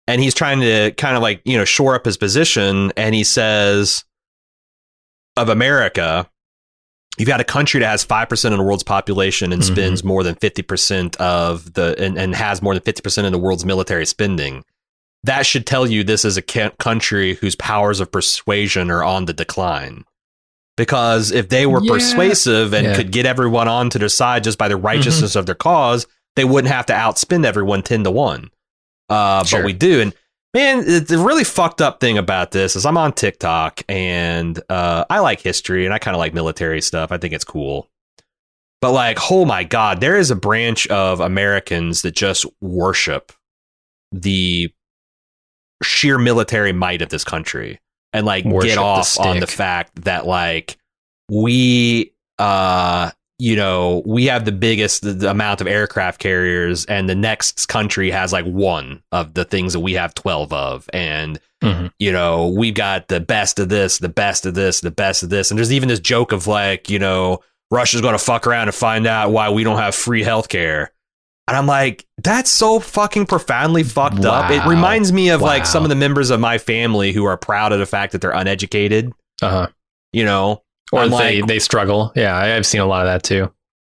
[0.08, 3.24] and he's trying to kind of like you know shore up his position and he
[3.26, 4.06] says
[5.36, 6.30] of america
[7.20, 9.66] you've got a country that has 5% of the world's population and Mhm.
[9.66, 13.66] spends more than 50% of the and, and has more than 50% of the world's
[13.66, 14.64] military spending
[15.26, 19.34] that should tell you this is a country whose powers of persuasion are on the
[19.34, 20.06] decline
[20.78, 21.92] because if they were Yeah.
[21.92, 22.96] persuasive and Yeah.
[22.96, 26.74] could get everyone onto their side just by the righteousness of their cause, they wouldn't
[26.74, 28.50] have to outspend everyone ten to one.
[29.10, 29.60] Uh, Sure.
[29.60, 30.14] But we do, and
[30.54, 35.20] Man, the really fucked up thing about this is I'm on TikTok and uh, I
[35.20, 37.12] like history and I kind of like military stuff.
[37.12, 37.88] I think it's cool.
[38.82, 43.32] But like, oh my god, there is a branch of Americans that just worship
[44.12, 44.74] the
[45.84, 47.80] sheer military might of this country
[48.14, 50.78] and like Worship get off on the fact that like
[51.30, 57.10] we uh you know we have the biggest the, the amount of aircraft carriers and
[57.10, 60.90] the next country has like one of the things that we have 12 of.
[60.94, 61.92] And Mhm.
[62.00, 65.30] you know we've got the best of this the best of this the best of
[65.30, 65.52] this.
[65.52, 67.40] And there's even this joke of like you know
[67.72, 70.88] russia's going to fuck around and find out why we don't have free healthcare.
[71.48, 74.52] And i'm like that's so fucking profoundly fucked up.
[74.52, 77.72] It reminds me of like some of the members of my family who are proud
[77.74, 79.12] of the fact that they're uneducated.
[79.42, 79.68] Uh-huh.
[80.14, 82.12] you know Or I'm they like- they struggle.
[82.16, 83.52] Yeah, I've seen a lot of that too.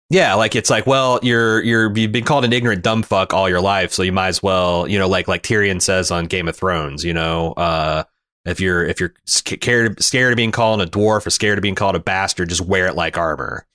[0.10, 3.48] Yeah, like it's like, well, you're you're you've been called an ignorant dumb fuck all
[3.48, 6.50] your life, so you might as well, you know, like like Tyrion says on Game
[6.50, 8.04] of Thrones, you know, uh,
[8.44, 11.76] if you're if you're scared scared of being called a dwarf or scared of being
[11.76, 13.66] called a bastard, just wear it like armor.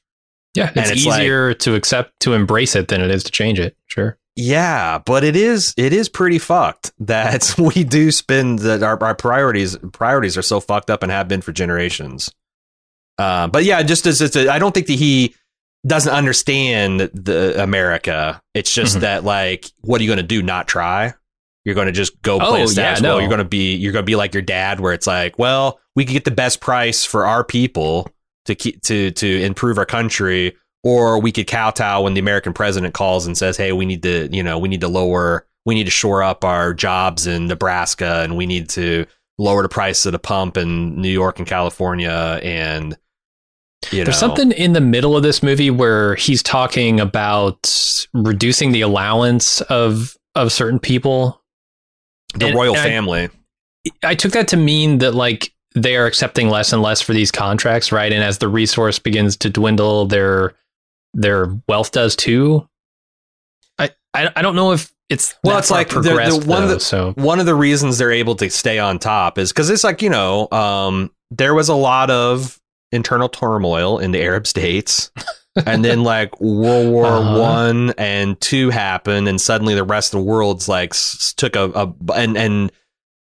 [0.55, 3.59] Yeah, it's, it's like- easier to accept to embrace it than it is to change
[3.59, 3.75] it.
[3.87, 4.19] Sure.
[4.39, 9.15] Yeah, but it is it is pretty fucked that we do spend that our, our
[9.15, 12.31] priorities priorities are so fucked up and have been for generations.
[13.19, 15.35] Uh, but yeah, just as it's a, I don't think that he
[15.87, 18.41] doesn't understand the America.
[18.55, 19.01] It's just Mhm.
[19.01, 20.43] that like, what are you going to do?
[20.43, 21.15] Not try?
[21.65, 23.19] You're going to just go play Oh, a status yeah, no.
[23.19, 25.81] You're going to be you're going to be like your dad, where it's like, well,
[25.95, 28.09] we could get the best price for our people
[28.45, 32.95] to keep to to improve our country, or we could kowtow when the American president
[32.95, 35.85] calls and says, "Hey, we need to, you know, we need to lower, we need
[35.85, 39.07] to shore up our jobs in Nebraska, and we need to
[39.39, 42.97] lower the price of the pump in New York and California." And
[43.93, 48.73] you know, There's something in the middle of this movie where he's talking about reducing
[48.73, 51.41] the allowance of of certain people.
[52.35, 53.31] the and- royal and family.
[54.03, 57.31] I took that to mean that like they are accepting less and less for these
[57.31, 58.13] contracts, right?
[58.13, 60.55] And as the resource begins to dwindle, their
[61.15, 62.69] their wealth does too.
[63.79, 66.81] I I, I don't know if it's Well, it's like the- the one though, that-
[66.81, 70.03] so one of the reasons they're able to stay on top is because it's like
[70.03, 72.59] you know um, there was a lot of
[72.93, 75.11] internal turmoil in the Arab states,
[75.67, 77.41] and then like World War Uh-huh.
[77.41, 81.71] One and Two happened, and suddenly the rest of the world's like s- took a,
[81.71, 82.73] a and and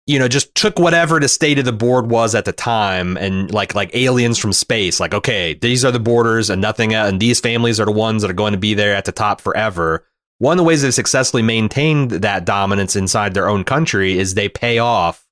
[0.05, 3.53] you know just took whatever the state of the board was at the time, and
[3.53, 7.19] like like aliens from space, like okay, these are the borders and nothing, else, and
[7.19, 10.05] these families are the ones that are going to be there at the top forever.
[10.39, 14.49] One of the ways they successfully maintained that dominance inside their own country is they
[14.49, 15.22] pay off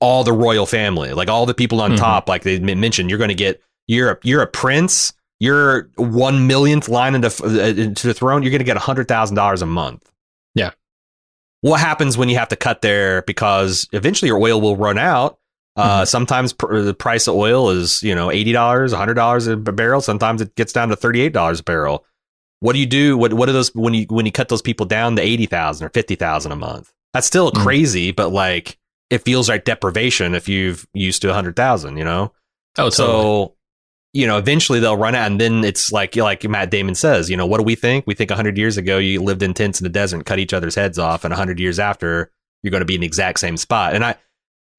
[0.00, 1.96] all the royal family, like all the people on Mhm.
[1.98, 2.28] top.
[2.28, 5.12] Like they mentioned, you're going to get you're a, you're a prince.
[5.40, 8.42] You're one millionth line into uh, into the throne.
[8.42, 10.10] You're going to get hundred thousand dollars a month.
[10.54, 10.70] Yeah.
[11.60, 15.38] What happens when you have to cut there because eventually your oil will run out?
[15.76, 16.08] Uh, Mhm.
[16.08, 20.00] sometimes pr- the price of oil is you know eighty dollars, hundred dollars a barrel.
[20.00, 22.04] Sometimes it gets down to thirty eight dollars a barrel.
[22.60, 23.16] What do you do?
[23.16, 25.86] What what are those when you when you cut those people down to eighty thousand
[25.86, 26.92] or fifty thousand a month?
[27.14, 27.62] That's still Mhm.
[27.62, 28.77] crazy, but like
[29.10, 31.96] it feels like deprivation if you've used to a hundred thousand.
[31.96, 32.32] You know,
[32.76, 33.54] oh, so
[34.12, 37.36] you know eventually they'll run out, and then it's like like Matt Damon says, you
[37.36, 38.06] know, what do we think?
[38.06, 40.52] We think a hundred years ago you lived in tents in the desert, cut each
[40.52, 42.30] other's heads off, and a hundred years after
[42.62, 43.94] you're going to be in the exact same spot.
[43.94, 44.16] And I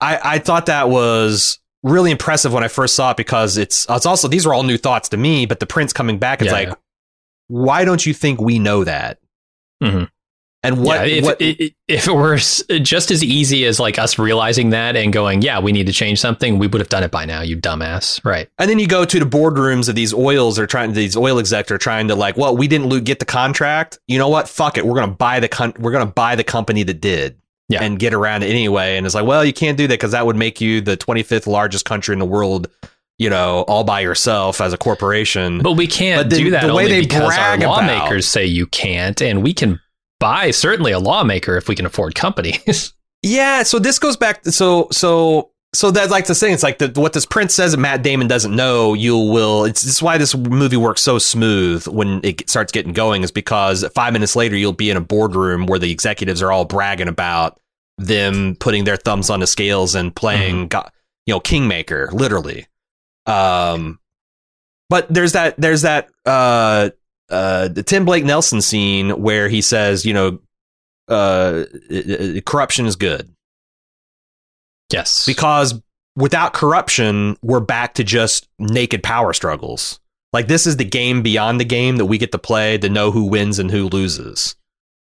[0.01, 4.05] I I thought that was really impressive when I first saw it because it's it's
[4.05, 6.53] also these were all new thoughts to me, but the prince coming back, it's Yeah,
[6.53, 6.75] like yeah.
[7.47, 9.19] why don't you think we know that?
[9.81, 10.09] Mhm.
[10.61, 13.97] And what, yeah, if, what i- i- if it were just as easy as like
[13.97, 17.01] us realizing that and going, yeah, we need to change something, we would have done
[17.03, 18.19] it by now, you dumbass.
[18.25, 18.49] Right.
[18.59, 21.71] and then you go to the boardrooms of these oils are trying these oil execs
[21.71, 23.99] are trying to like, well, we didn't get the contract.
[24.07, 24.49] You know what?
[24.49, 24.85] Fuck it.
[24.85, 27.37] We're gonna buy the con- we're gonna buy the company that did.
[27.69, 27.83] Yeah.
[27.83, 28.97] And get around it anyway.
[28.97, 31.45] And it's like, well, you can't do that because that would make you the 25th
[31.45, 32.67] largest country in the world,
[33.19, 35.61] you know, all by yourself as a corporation.
[35.61, 38.27] But we can't But the- do that the way they because our brag about- lawmakers
[38.27, 39.79] say you can't, and we can
[40.19, 42.93] buy certainly a lawmaker if we can afford companies.
[43.21, 44.45] Yeah, so this goes back.
[44.45, 46.53] So so so that's like the thing.
[46.53, 48.93] It's like the, what this prince says that Matt Damon doesn't know.
[48.93, 49.65] You will.
[49.65, 53.23] It's, it's why this movie works so smooth when it starts getting going.
[53.23, 56.63] Is because five minutes later you'll be in a boardroom where the executives are all
[56.63, 57.59] bragging about
[57.97, 60.87] them putting their thumbs on the scales and playing, go-
[61.25, 62.67] you know, kingmaker, literally.
[63.25, 63.99] Um,
[64.89, 66.89] but there's that there's that uh
[67.29, 70.39] uh the Tim Blake Nelson scene where he says, you know,
[71.09, 73.33] uh, uh, corruption is good
[74.91, 75.25] yes.
[75.25, 75.81] because
[76.15, 79.99] without corruption, we're back to just naked power struggles.
[80.33, 83.11] Like this is the game beyond the game that we get to play to know
[83.11, 84.55] who wins and who loses.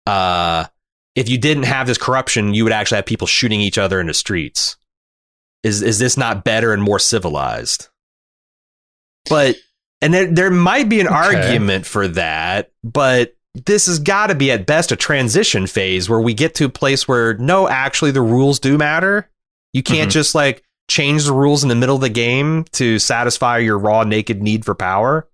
[0.05, 0.65] Uh,
[1.15, 4.07] if you didn't have this corruption, you would actually have people shooting each other in
[4.07, 4.77] the streets.
[5.63, 7.89] Is is this not better and more civilized?
[9.27, 9.57] But
[10.01, 11.15] and there there might be an Okay.
[11.15, 16.19] argument for that, but this has got to be at best a transition phase where
[16.21, 19.29] we get to a place where no, actually the rules do matter.
[19.73, 20.13] You can't Mhm.
[20.13, 24.03] just like change the rules in the middle of the game to satisfy your raw
[24.03, 25.27] naked need for power.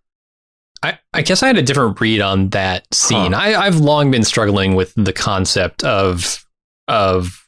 [0.81, 3.31] I, I guess I had a different read on that scene.
[3.33, 3.39] Huh.
[3.39, 6.45] I, I've long been struggling with the concept of
[6.87, 7.45] of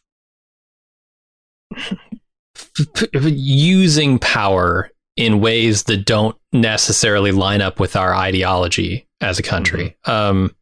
[3.13, 9.95] using power in ways that don't necessarily line up with our ideology as a country.
[10.05, 10.55] Um,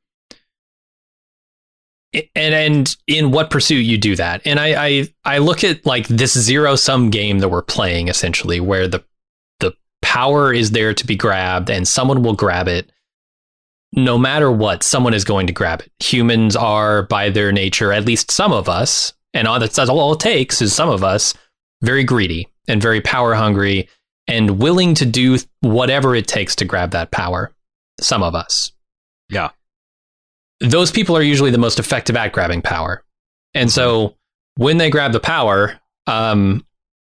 [2.13, 4.41] and and in what pursuit you do that.
[4.45, 8.59] And I, I I look at like this zero sum game that we're playing essentially,
[8.59, 9.03] where the
[9.59, 12.91] the power is there to be grabbed and someone will grab it
[13.95, 15.91] no matter what, someone is going to grab it.
[16.03, 20.19] Humans are, by their nature, at least some of us, and all that's all it
[20.19, 21.33] takes is some of us,
[21.81, 23.87] very greedy and very power hungry
[24.27, 27.51] and willing to do whatever it takes to grab that power.
[27.99, 28.71] Some of us.
[29.29, 29.49] Yeah.
[30.59, 33.03] Those people are usually the most effective at grabbing power.
[33.53, 34.15] And so
[34.55, 36.65] when they grab the power, um,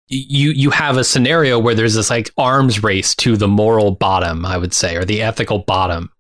[0.08, 4.46] you you have a scenario where there's this like arms race to the moral bottom,
[4.46, 6.12] I would say, or the ethical bottom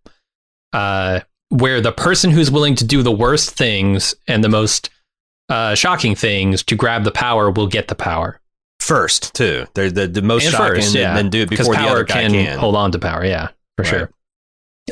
[0.73, 4.89] uh, where the person who's willing to do the worst things and the most
[5.49, 8.39] uh, shocking things to grab the power will get the power.
[8.89, 9.65] First, too.
[9.75, 11.13] They're the, the most And shocking first, and yeah.
[11.15, 12.57] then do it before the other guy can, can.
[12.59, 13.23] hold on to power.
[13.23, 13.47] Yeah,
[13.77, 13.87] for Right.
[13.87, 14.09] sure.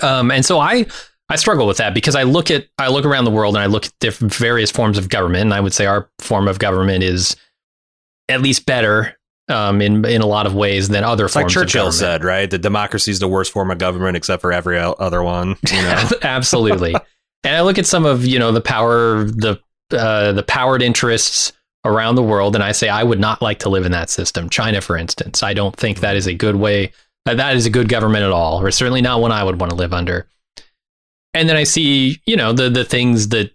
[0.03, 0.85] Um, and so I
[1.29, 3.65] I struggle with that because I look at I look around the world and I
[3.65, 7.03] look at different various forms of government, and I would say our form of government
[7.03, 7.35] is
[8.29, 9.17] at least better
[9.49, 11.53] um, in in a lot of ways than other It's like forms.
[11.55, 11.95] Churchill of government.
[11.95, 12.49] said, right?
[12.51, 15.55] The democracy is the worst form of government except for every other one.
[15.71, 16.09] You know?
[16.21, 16.93] Absolutely.
[17.43, 19.59] and I look at some of you know the power the
[19.91, 21.53] uh, the powered interests
[21.87, 24.49] around the world, and I say I would not like to live in that system.
[24.49, 26.91] China, for instance, I don't think that is a good way.
[27.25, 29.71] That that is a good government at all, or certainly not one I would want
[29.71, 30.27] to live under.
[31.33, 33.51] And then I see you know the the things that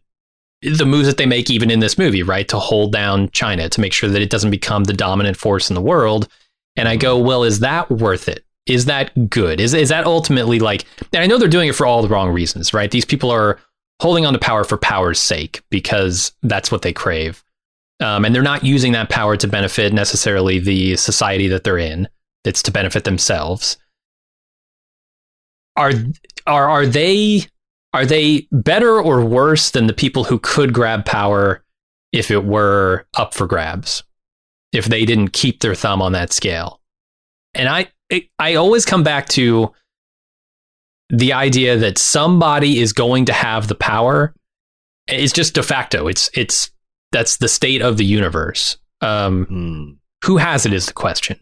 [0.62, 3.80] the moves that they make even in this movie, right, to hold down China to
[3.80, 6.28] make sure that it doesn't become the dominant force in the world.
[6.76, 7.26] And I go, mm-hmm.
[7.26, 8.44] well, is that worth it?
[8.66, 9.60] Is that good?
[9.60, 10.84] Is is that ultimately like?
[11.12, 12.90] And I know they're doing it for all the wrong reasons, right?
[12.90, 13.58] These people are
[14.00, 17.42] holding on to power for power's sake because that's what they crave,
[18.00, 22.09] um, and they're not using that power to benefit necessarily the society that they're in.
[22.44, 23.76] It's to benefit themselves.
[25.76, 25.92] Are
[26.46, 27.46] are are they
[27.92, 31.64] are they better or worse than the people who could grab power
[32.12, 34.02] if it were up for grabs?
[34.72, 36.81] If they didn't keep their thumb on that scale?
[37.55, 37.88] And I
[38.38, 39.72] I always come back to
[41.09, 44.35] the idea that somebody is going to have the power.
[45.07, 46.09] It's just de facto.
[46.09, 46.71] It's it's
[47.12, 48.77] that's the state of the universe.
[49.01, 49.90] Um, Hmm.
[50.25, 51.38] who has it is the question.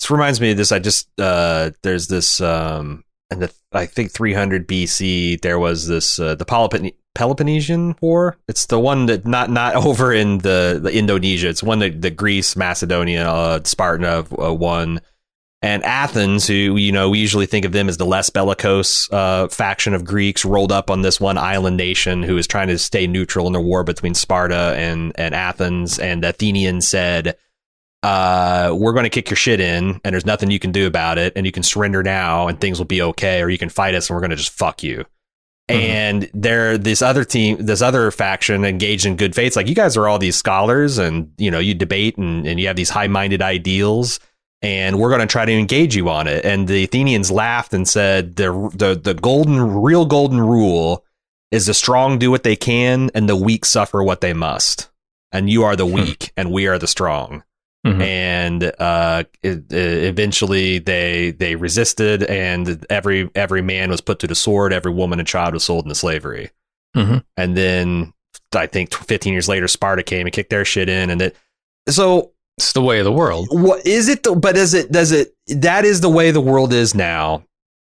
[0.00, 0.72] This reminds me of this.
[0.72, 6.18] I just uh, there's this um, and the I think 300 BC there was this
[6.18, 8.36] uh, the Pelopon- Peloponnesian War.
[8.48, 11.48] It's the one that not not over in the, the Indonesia.
[11.48, 15.00] It's one that the Greece, Macedonia, uh, Sparta uh, won,
[15.62, 19.48] and Athens, who you know we usually think of them as the less bellicose uh,
[19.48, 23.06] faction of Greeks, rolled up on this one island nation who was trying to stay
[23.06, 25.98] neutral in the war between Sparta and and Athens.
[25.98, 27.36] And the Athenians said
[28.02, 31.18] uh, we're going to kick your shit in and there's nothing you can do about
[31.18, 33.94] it and you can surrender now and things will be okay or you can fight
[33.94, 35.04] us and we're going to just fuck you.
[35.70, 35.74] Mhm.
[35.76, 39.46] And there, this other team, this other faction engaged in good faith.
[39.48, 42.58] It's like you guys are all these scholars and, you know, you debate and, and
[42.58, 44.18] you have these high minded ideals
[44.62, 46.44] and we're going to try to engage you on it.
[46.44, 51.04] And the Athenians laughed and said the, the, the golden, real golden rule
[51.50, 54.88] is the strong do what they can and the weak suffer what they must.
[55.32, 55.94] And you are the Hmm.
[55.94, 57.42] weak and we are the strong
[57.84, 58.00] Mhm.
[58.00, 64.28] and uh, it, it- eventually they they resisted, and every every man was put to
[64.28, 64.72] the sword.
[64.72, 66.50] Every woman and child was sold into slavery.
[66.96, 67.24] Mhm.
[67.36, 68.12] And then
[68.54, 71.36] I think 15 years later, Sparta came and kicked their shit in, and it.
[71.88, 73.48] So It's the way of the world.
[73.50, 74.22] what is it?
[74.22, 77.44] But does it does it that is the way the world is now?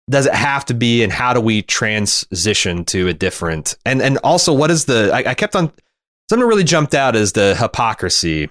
[0.08, 3.76] Does it have to be, and how do we transition to a different?
[3.84, 5.10] And and also, what is the?
[5.12, 5.72] I, I kept on
[6.28, 8.50] something really jumped out is the hypocrisy.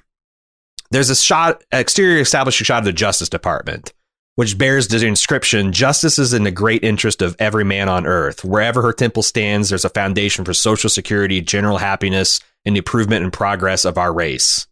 [0.92, 3.94] There's a shot, exterior established shot of the Justice Department,
[4.36, 8.44] which bears the inscription: "Justice is in the great interest of every man on earth.
[8.44, 13.24] Wherever her temple stands, there's a foundation for social security, general happiness, and the improvement
[13.24, 14.68] and progress of our race."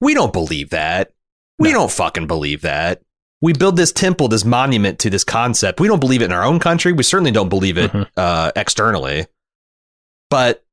[0.00, 1.12] We don't believe that.
[1.58, 3.02] We don't fucking believe that.
[3.40, 5.80] We build this temple, this monument to this concept.
[5.80, 6.92] We don't believe it in our own country.
[6.92, 8.06] We certainly don't believe it Mhm.
[8.16, 9.26] uh, externally.
[10.30, 10.64] But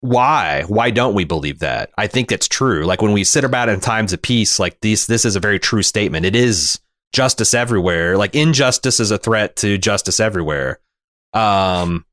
[0.00, 0.64] why?
[0.68, 1.90] Why don't we believe that?
[1.96, 2.84] I think that's true.
[2.84, 5.40] Like when we sit about it in times of peace, like this, this is a
[5.40, 6.26] very true statement.
[6.26, 6.78] It is
[7.14, 8.16] justice everywhere.
[8.18, 10.78] Like injustice is a threat to justice everywhere.
[11.32, 12.04] Um.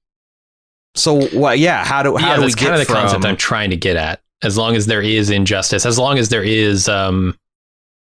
[0.95, 1.60] So what?
[1.60, 1.84] Yeah.
[1.86, 3.70] How do how yeah, do we that's get kind of the from, concept I'm trying
[3.72, 4.20] to get at.
[4.43, 7.37] As long as there is injustice, as long as there is um,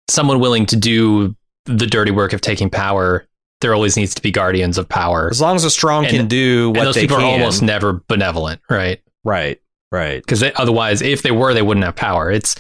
[0.09, 1.37] someone willing to do
[1.67, 3.27] the dirty work of taking power,
[3.61, 5.29] there always needs to be guardians of power.
[5.31, 7.27] as long as the strong And- can do what and those they people can.
[7.27, 9.03] are almost never benevolent, right?
[9.25, 9.61] right.
[9.93, 10.23] Right.
[10.23, 12.31] Because otherwise, if they were, they wouldn't have power.
[12.31, 12.55] It's,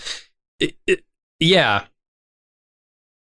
[0.58, 1.04] it, it-
[1.38, 1.84] yeah.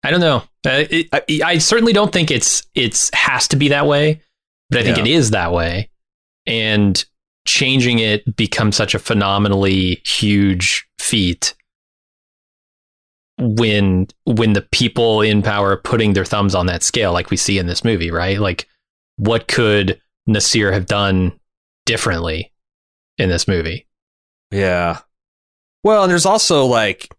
[0.04, 0.44] I don't know.
[0.66, 4.22] Uh, it, I, I certainly don't think it's it's has to be that way,
[4.70, 5.04] but I think Yeah.
[5.04, 5.90] it is that way,
[6.46, 7.04] and
[7.48, 11.56] changing it becomes such a phenomenally huge feat
[13.40, 17.38] when when the people in power are putting their thumbs on that scale, like we
[17.38, 18.40] see in this movie, right?
[18.40, 18.68] Like,
[19.16, 21.40] what could Nasir have done
[21.86, 22.52] differently
[23.18, 23.88] in this movie?
[24.52, 25.00] Yeah.
[25.84, 27.10] Well, and there's also like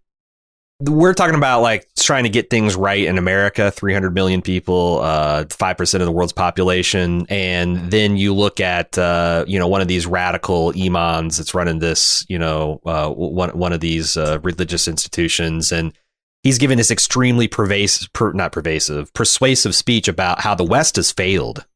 [0.81, 5.45] we're talking about like trying to get things right in America, 300 million people, uh
[5.45, 9.89] 5% of the world's population, and then you look at uh you know one of
[9.89, 14.87] these radical imams that's running this, you know, uh one one of these uh, religious
[14.87, 15.73] institutions.
[15.73, 15.93] And
[16.45, 21.11] he's giving this extremely pervasive per, not pervasive, persuasive speech about how the west has
[21.11, 21.67] failed.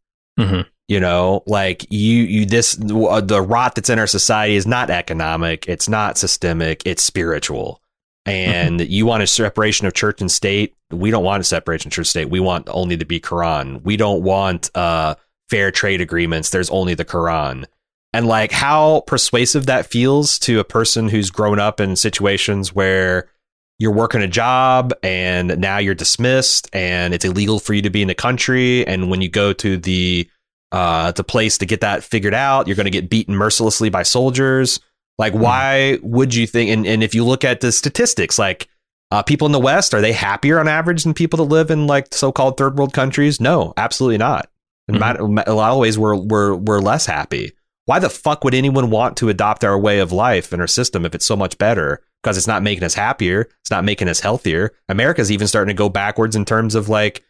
[0.41, 0.67] Mhm.
[0.89, 5.69] you know like you you this the rot that's in our society is not economic.
[5.69, 6.83] It's not systemic.
[6.87, 7.82] It's spiritual
[8.25, 10.75] and you want a separation of church and state?
[10.91, 12.31] We don't want a separation of church and state.
[12.31, 13.83] We want only to be quran.
[13.83, 15.17] We don't want uh
[15.51, 16.51] fair trade agreements.
[16.51, 17.67] There's only the quran.
[18.13, 23.31] And like how persuasive that feels to a person who's grown up in situations where
[23.79, 28.03] you're working a job and now you're dismissed and it's illegal for you to be
[28.03, 28.87] in the country.
[28.87, 30.29] And when you go to the
[30.71, 34.03] uh the place to get that figured out you're going to get beaten mercilessly by
[34.03, 34.81] soldiers
[35.19, 38.69] like why would you think and, and if you look at the statistics like
[39.11, 41.87] uh, people in the west are they happier on average than people that live in
[41.87, 43.41] like so-called third world countries?
[43.41, 44.49] No absolutely not.
[44.89, 45.45] In Mhm.
[45.47, 47.53] a lot of ways we're, we're we're less happy.
[47.85, 51.05] Why the fuck would anyone want to adopt our way of life and our system
[51.05, 52.01] if it's so much better?
[52.23, 53.49] Because it's not making us happier.
[53.61, 54.73] It's not making us healthier.
[54.89, 57.23] America's even starting to go backwards in terms of like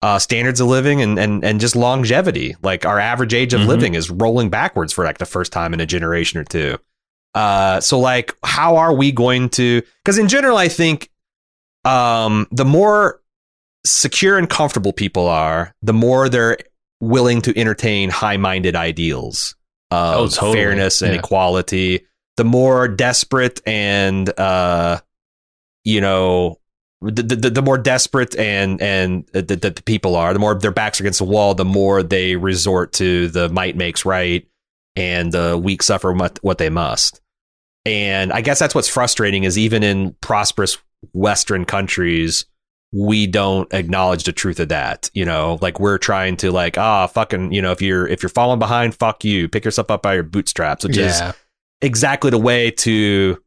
[0.00, 2.56] uh, standards of living and, and and just longevity.
[2.62, 3.66] Like our average age of Mhm.
[3.66, 6.78] living is rolling backwards for like the first time in a generation or two
[7.38, 11.10] uh so like how are we going to because in general i think
[11.84, 13.20] um the more
[13.86, 16.58] secure and comfortable people are the more they're
[17.00, 19.54] willing to entertain high-minded ideals
[19.90, 20.54] of Oh, totally.
[20.58, 21.20] fairness and Yeah.
[21.20, 24.98] equality the more desperate and uh
[25.84, 26.58] you know
[27.00, 30.72] the, the, the more desperate and and the, the, the people are the more their
[30.72, 34.44] backs are against the wall the more they resort to the might makes right
[34.96, 37.20] and the weak suffer what, what they must
[37.84, 40.78] and i guess that's what's frustrating is even in prosperous
[41.12, 42.44] western countries
[42.90, 45.58] we don't acknowledge the truth of that you know?
[45.60, 48.94] Like we're trying to like ah fucking you know if you're if you're falling behind
[48.94, 49.46] fuck you.
[49.46, 51.20] Pick yourself up by your bootstraps which is
[51.82, 53.38] exactly the way to you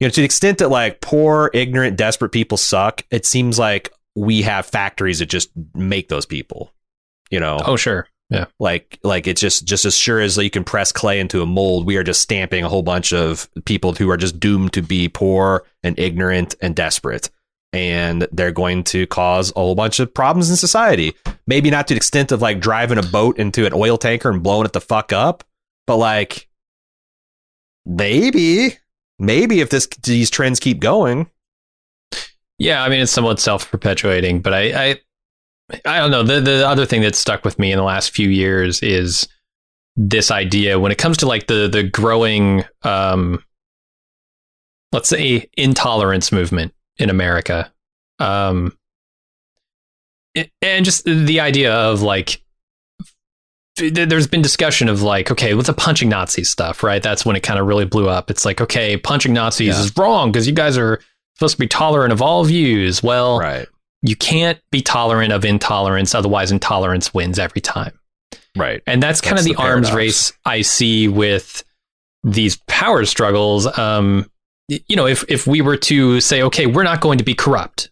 [0.00, 4.42] know to the extent that like poor ignorant desperate people suck it seems like we
[4.42, 6.72] have factories that just make those people
[7.30, 7.60] you know?
[7.64, 8.08] Oh, sure.
[8.28, 8.46] Yeah.
[8.58, 11.86] like like it's just just as sure as you can press clay into a mold
[11.86, 15.08] we are just stamping a whole bunch of people who are just doomed to be
[15.08, 17.30] poor and ignorant and desperate.
[17.72, 21.14] And they're going to cause a whole bunch of problems in society.
[21.46, 24.42] Maybe not to the extent of like driving a boat into an oil tanker and
[24.42, 25.44] blowing it the fuck up
[25.86, 26.48] but like
[27.84, 28.76] maybe
[29.18, 31.30] maybe if this these trends keep going.
[32.58, 35.00] Yeah, I mean it's somewhat self-perpetuating, but I, I,
[35.84, 36.22] I don't know.
[36.22, 39.26] The the other thing that's stuck with me in the last few years is
[39.96, 43.42] this idea when it comes to like the the growing, um,
[44.92, 47.72] let's say, intolerance movement in America,
[48.20, 48.76] um,
[50.62, 52.40] and just the idea of like.
[53.78, 57.02] There's been discussion of like, okay, with the punching Nazis stuff, right?
[57.02, 58.30] That's when it kind of really blew up.
[58.30, 59.80] It's like, okay, punching Nazis Yeah.
[59.82, 60.98] is wrong because you guys are
[61.34, 63.02] supposed to be tolerant of all views.
[63.02, 63.66] Well, right
[64.02, 67.98] you can't be tolerant of intolerance, otherwise, intolerance wins every time.
[68.56, 71.64] right And that's kind That's of the, the arms race I see with
[72.24, 73.66] these power struggles.
[73.78, 74.30] Um,
[74.68, 77.90] you know, if if we were to say, okay, we're not going to be corrupt,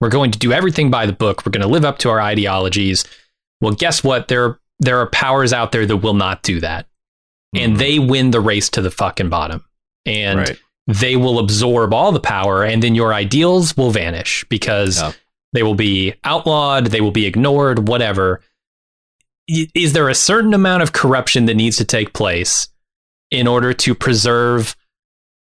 [0.00, 2.20] we're going to do everything by the book, we're going to live up to our
[2.20, 3.04] ideologies.
[3.60, 4.28] Well, guess what?
[4.28, 6.86] There there are powers out there that will not do that,
[7.54, 7.78] and Mhm.
[7.78, 9.64] they win the race to the fucking bottom.
[10.04, 15.00] And right they will absorb all the power and then your ideals will vanish because
[15.00, 15.12] Yeah.
[15.56, 18.42] They will be outlawed, they will be ignored, whatever.
[19.48, 22.68] Is there a certain amount of corruption that needs to take place
[23.30, 24.76] in order to preserve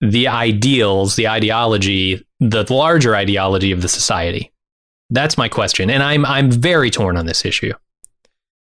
[0.00, 4.52] the ideals, the ideology, the larger ideology of the society?
[5.08, 7.72] That's my question, and I'm I'm very torn on this issue.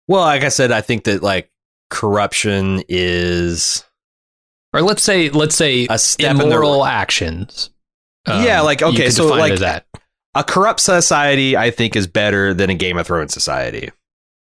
[0.08, 1.50] Well, like I said, I think that like
[1.88, 3.84] corruption is
[4.72, 7.70] or let's say let's say a step in the immoral actions.
[8.26, 9.86] Um, Yeah, like, okay, so, like, that.
[10.34, 11.56] A corrupt society.
[11.56, 13.90] I think is better than a Game of Thrones society.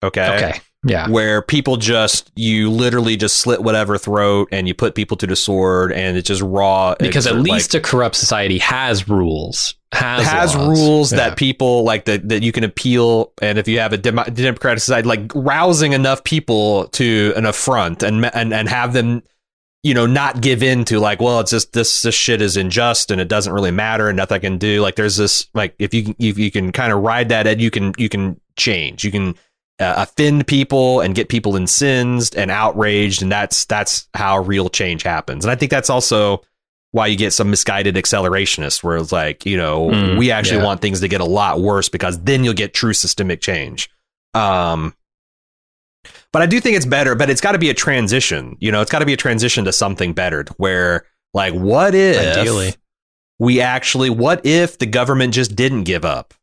[0.02, 0.34] Okay.
[0.36, 5.16] Okay, yeah, Where people just you literally just slit whatever throat and you put people
[5.16, 6.94] to the sword and it's just raw.
[7.00, 10.78] because at least a corrupt society has rules, has has laws.
[10.78, 11.18] rules Yeah.
[11.30, 14.80] that people like that that you can appeal and if you have a demo- democratic
[14.80, 19.22] society like rousing enough people to an affront and and and have them
[19.86, 23.10] you know not give in to like well it's just this this shit is unjust
[23.10, 24.80] and it doesn't really matter and nothing I can do.
[24.82, 27.62] Like there's this like if you can- if you can kind of ride that edge
[27.62, 29.04] you can you can change.
[29.04, 29.34] You can
[29.78, 33.22] uh, offend people and get people incensed and outraged.
[33.22, 35.44] And that's that's how real change happens.
[35.44, 36.42] And i think that's also
[36.92, 40.64] why you get some misguided accelerationists where it's like you know Mm, we actually yeah.
[40.64, 43.88] want things to get a lot worse because then you'll get true systemic change.
[44.34, 44.94] Um
[46.36, 48.82] but i do think it's better but it's got to be a transition you know?
[48.82, 52.74] It's got to be a transition to something better where like what if Ideally.
[53.38, 56.34] we actually what if the government just didn't give up?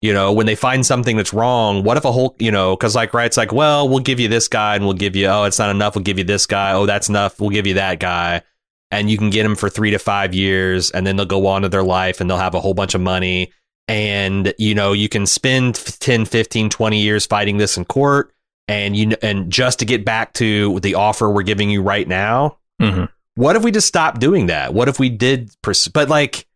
[0.00, 2.94] You know when they find something that's wrong what if a whole you know because
[2.94, 5.44] like right it's like well we'll give you this guy and we'll give you oh
[5.44, 7.98] it's not enough we'll give you this guy oh that's enough we'll give you that
[7.98, 8.42] guy.
[8.90, 11.62] And you can get them for three to five years and then they'll go on
[11.62, 13.52] to their life and they'll have a whole bunch of money.
[13.88, 18.32] And you know you can spend 10 15 20 years fighting this in court
[18.68, 22.58] and you and just to get back to the offer we're giving you right now
[22.80, 23.08] Mhm.
[23.34, 24.72] what if we just stopped doing that?
[24.74, 25.50] What if we did?
[25.62, 26.46] Pers- but like,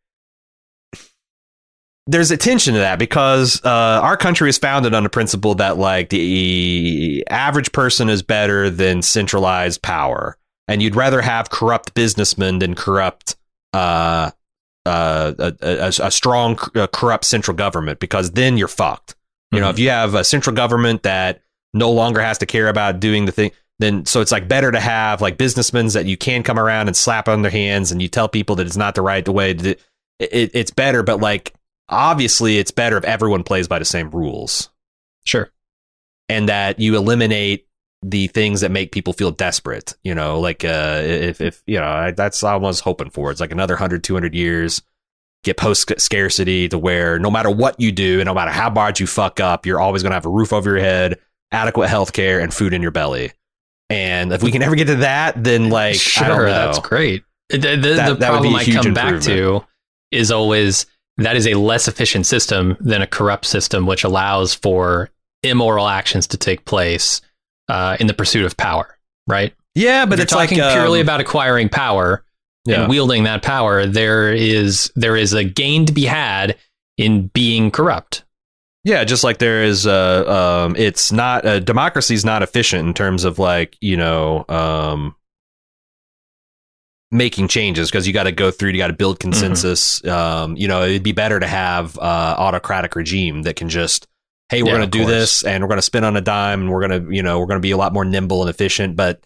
[2.07, 3.69] there's attention to that because uh,
[4.03, 9.03] our country is founded on the principle that like the average person is better than
[9.03, 10.37] centralized power,
[10.67, 13.37] and you'd rather have corrupt businessmen than corrupt.
[13.73, 14.31] Uh,
[14.85, 19.15] uh, a, a, a strong corrupt central government because then you're fucked.
[19.53, 19.71] You know, Mhm.
[19.75, 21.41] if you have a central government that
[21.75, 24.81] no longer has to care about doing the thing, then so it's like better to
[24.81, 28.09] have like businessmen that you can come around and slap on their hands and you
[28.09, 31.53] tell people that it's not the right way to it, it's better but like
[31.89, 34.71] obviously it's better if everyone plays by the same rules
[35.25, 35.51] Sure.
[36.29, 37.67] and that you eliminate
[38.03, 41.87] the things that make people feel desperate you know like uh if if you know
[41.87, 44.83] I, that's I was hoping for it's like another 100 200 years
[45.45, 49.01] get post scarcity to where no matter what you do and no matter how bad
[49.01, 51.19] you fuck up you're always going to have a roof over your head
[51.53, 53.33] adequate health care and food in your belly
[53.91, 56.53] and if we can ever get to that then like sure, I don't know.
[56.53, 57.25] that's great.
[57.51, 59.65] The, the, the That- be problem I come back to
[60.11, 60.87] is always
[61.19, 65.11] that is a less efficient system than a corrupt system, which allows for
[65.43, 67.21] immoral actions to take place
[67.69, 68.97] uh, in the pursuit of power.
[69.27, 69.55] Right?
[69.75, 72.25] yeah but if it's like talking purely um, about acquiring power
[72.65, 72.83] yeah.
[72.83, 73.87] and wielding that power.
[73.87, 76.57] There is there is a gain to be had
[76.97, 78.25] in being corrupt.
[78.85, 82.95] Yeah, just like there is, uh, um, it's not uh, democracy is not efficient in
[82.95, 85.15] terms of like you know, um,
[87.13, 90.05] making changes because you got to go through, you got to build consensus.
[90.07, 94.09] Um, you know, it'd be better to have uh, autocratic regime that can just,
[94.49, 95.13] hey, we're Yeah, going to do course.
[95.13, 97.39] this and we're going to spin on a dime and we're going to, you know,
[97.39, 99.25] we're going to be a lot more nimble and efficient, but.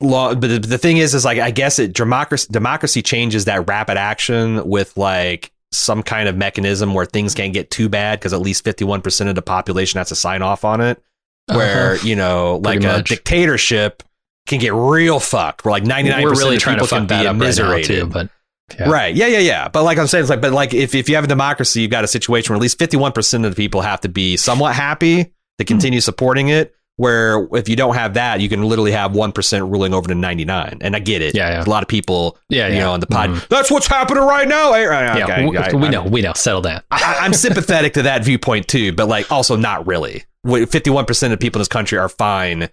[0.00, 3.66] Law, but the, the thing is, is like I guess it democracy democracy changes that
[3.68, 8.32] rapid action with like some kind of mechanism where things can't get too bad because
[8.32, 11.02] at least 51% of the population has to sign off on it.
[11.46, 12.06] Where, Uh-huh.
[12.06, 13.08] you know, like Pretty a much.
[13.10, 14.02] dictatorship
[14.46, 15.64] can get real fucked.
[15.64, 18.06] Where like 99% we're really of trying people to fuck can that up right too.
[18.06, 18.30] But
[18.78, 18.88] yeah.
[18.90, 19.14] Right.
[19.14, 19.68] Yeah, yeah, yeah.
[19.68, 21.90] But like I'm saying, it's like, but like if, if you have a democracy, you've
[21.90, 25.22] got a situation where at least 51% of the people have to be somewhat happy
[25.24, 25.28] Hmm.
[25.58, 26.74] to continue supporting it.
[26.96, 30.78] Where if you don't have that, you can literally have 1% ruling over to 99.
[30.80, 31.34] And I get it.
[31.34, 31.64] Yeah, yeah.
[31.64, 32.80] A lot of people, yeah, you yeah.
[32.84, 33.48] know, on the pod, Mhm.
[33.48, 34.70] that's what's happening right now.
[34.70, 36.32] Right, Yeah, okay, we I'm- know, we know.
[36.34, 36.82] Settle down.
[36.92, 40.24] I, I'm sympathetic to that viewpoint too, but like also not really.
[40.46, 42.68] Fifty-one percent of people in this country are fine,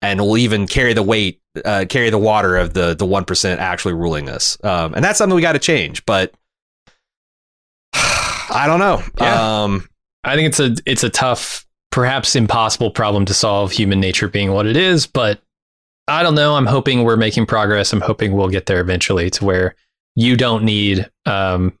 [0.00, 3.60] and will even carry the weight, uh, carry the water of the the one percent
[3.60, 4.56] actually ruling us.
[4.64, 6.06] Um, and that's something we got to change.
[6.06, 6.32] But
[7.92, 9.02] I don't know.
[9.20, 9.64] Yeah.
[9.64, 9.88] Um,
[10.24, 11.65] I think it's a it's a tough,
[11.96, 13.72] perhaps impossible problem to solve.
[13.72, 15.40] Human nature being what it is, but
[16.06, 16.54] I don't know.
[16.54, 17.90] I'm hoping we're making progress.
[17.90, 19.74] I'm hoping we'll get there eventually to where
[20.14, 21.72] you don't need um,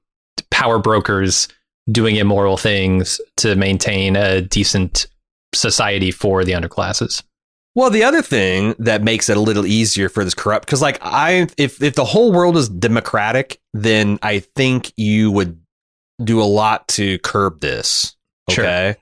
[0.50, 1.48] power brokers
[1.92, 5.06] doing immoral things to maintain a decent
[5.54, 7.22] society for the underclasses.
[7.74, 10.98] Well, the other thing that makes it a little easier for this corrupt, because like
[11.02, 15.60] I, if if the whole world is democratic, then I think you would
[16.24, 18.16] do a lot to curb this.
[18.48, 18.96] Sure.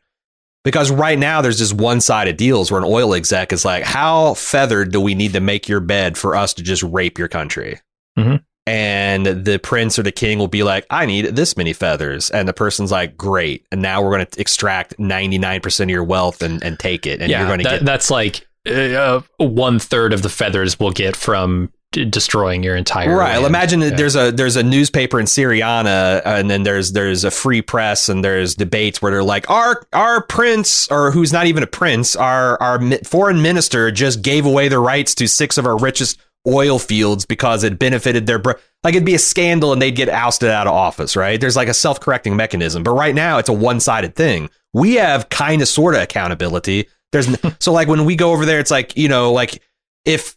[0.65, 4.35] Because right now there's just one sided deals where an oil exec is like, how
[4.35, 7.81] feathered do we need to make your bed for us to just rape your country?
[8.19, 8.43] Mhm.
[8.67, 12.31] and the prince or the king will be like, I need this many feathers.
[12.31, 13.67] And the person's like, great.
[13.71, 17.21] And now we're going to extract 99% of your wealth and, and take it.
[17.21, 17.85] And yeah, you're going to that, get.
[17.85, 23.16] that's like uh, one third of the feathers we'll get from d- destroying your entire
[23.16, 23.34] Right.
[23.36, 23.47] land.
[23.47, 23.97] Imagine that Yeah.
[23.97, 28.09] there's a there's a newspaper in Syriana, uh, and then there's there's a free press,
[28.09, 32.14] and there's debates where they're like, our our prince, or who's not even a prince,
[32.16, 36.78] our our foreign minister just gave away the rights to six of our richest oil
[36.78, 38.53] fields because it benefited their br-.
[38.82, 41.16] like it'd be a scandal, and they'd get ousted out of office.
[41.16, 41.40] Right?
[41.40, 44.51] There's like a self correcting mechanism, but right now it's a one sided thing.
[44.72, 46.88] We have kind of sort of accountability.
[47.12, 49.62] There's n- so like when we go over there, it's like you know like
[50.05, 50.36] if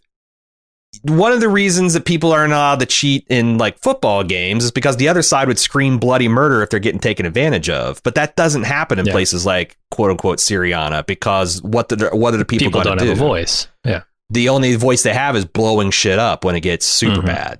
[1.03, 4.71] one of the reasons that people aren't allowed to cheat in like football games is
[4.71, 8.01] because the other side would scream bloody murder if they're getting taken advantage of.
[8.03, 9.11] But that doesn't happen in Yeah.
[9.11, 13.05] places like quote unquote Syriana because what the what are the people, people going don't
[13.05, 13.23] to have do?
[13.23, 13.67] a voice.
[13.85, 14.01] Yeah.
[14.29, 17.25] The only voice they have is blowing shit up when it gets super Mhm.
[17.27, 17.59] bad.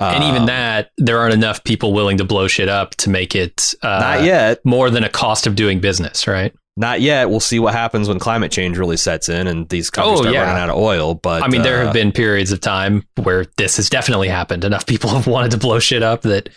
[0.00, 3.36] and even Um, that, there aren't enough people willing to blow shit up to make
[3.36, 4.58] it uh, not yet.
[4.64, 6.52] more than a cost of doing business, right?
[6.76, 7.28] Not yet.
[7.28, 10.34] We'll see what happens when climate change really sets in and these countries Oh, start
[10.34, 10.42] yeah.
[10.44, 11.14] running out of oil.
[11.14, 14.64] But I mean, there uh, have been periods of time where this has definitely happened.
[14.64, 16.48] Enough people have wanted to blow shit up that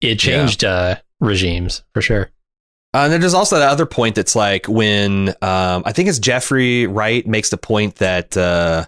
[0.00, 2.30] it changed uh, regimes for sure.
[2.92, 6.18] Uh, and then there's also that other point that's like when um, I think it's
[6.18, 8.86] Jeffrey Wright makes the point that uh,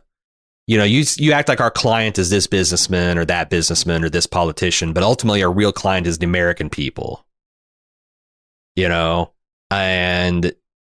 [0.66, 4.08] you know you you act like our client is this businessman or that businessman or
[4.08, 7.24] this politician, but ultimately our real client is the American people.
[8.74, 9.30] You know,
[9.70, 10.52] and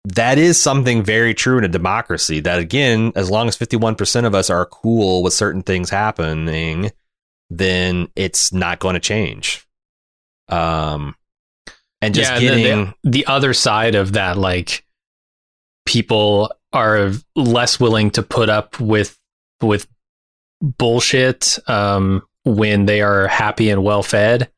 [0.05, 2.41] that is something very true in a democracy.
[2.41, 6.91] That again, as long as 51% of us are cool with certain things happening,
[7.51, 9.67] then it's not going to change.
[10.49, 11.15] Um,
[12.01, 14.85] and just yeah, getting the, the other side of that, like
[15.87, 19.17] people are less willing to put up with
[19.61, 19.87] with
[20.61, 24.51] bullshit um, when they are happy and well fed.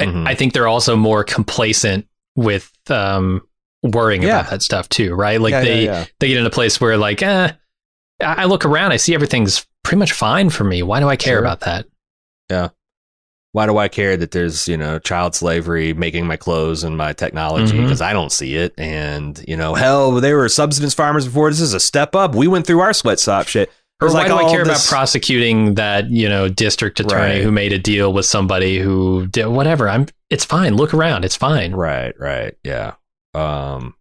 [0.00, 0.26] I- Mhm.
[0.26, 3.46] I think they're also more complacent with um,
[3.84, 4.40] worrying Yeah.
[4.40, 5.40] about that stuff too, right?
[5.40, 6.04] Like Yeah, they yeah.
[6.18, 7.52] they get in a place where like, eh,
[8.20, 10.82] I look around, I see everything's pretty much fine for me.
[10.82, 11.40] Why do I care Sure.
[11.40, 11.86] about that?
[12.50, 12.68] Yeah.
[13.52, 17.12] Why do I care that there's, you know, child slavery making my clothes and my
[17.12, 17.76] technology?
[17.76, 17.82] Mhm.
[17.84, 18.72] Because I don't see it.
[18.78, 21.50] And, you know, hell, they were subsistence farmers before.
[21.50, 22.34] This is a step up.
[22.34, 23.70] We went through our sweatshop shit.
[24.02, 27.42] Or why like do I care about prosecuting that you know district attorney Right.
[27.42, 29.88] who made a deal with somebody who did whatever?
[29.88, 30.06] I'm.
[30.30, 30.74] It's fine.
[30.76, 31.24] Look around.
[31.24, 31.72] It's fine.
[31.72, 32.54] Right, right.
[32.64, 32.94] Yeah.
[33.34, 33.94] Um,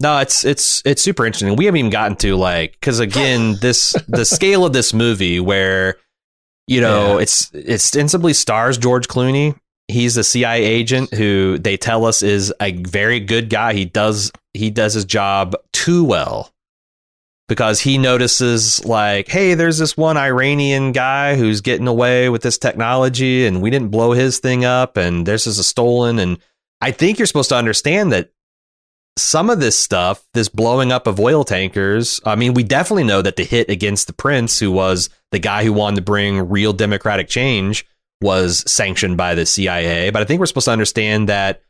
[0.00, 1.56] no, it's it's it's super interesting.
[1.56, 5.96] We haven't even gotten to like because again, this the scale of this movie where
[6.66, 7.22] you know Yeah.
[7.22, 9.58] it's it's ostensibly stars George Clooney.
[9.88, 13.74] He's a CIA agent who they tell us is a very good guy.
[13.74, 16.50] He does he does his job too well
[17.48, 22.56] because he notices like, hey, there's this one Iranian guy who's getting away with this
[22.56, 26.18] technology, and we didn't blow his thing up, and this is a stolen.
[26.18, 26.38] And
[26.84, 28.28] I think you're supposed to understand that
[29.16, 33.22] some of this stuff, this blowing up of oil tankers, I mean, we definitely know
[33.22, 36.74] that the hit against the prince, who was the guy who wanted to bring real
[36.74, 37.86] democratic change,
[38.20, 40.10] was sanctioned by the CIA.
[40.10, 41.62] But I think we're supposed to understand that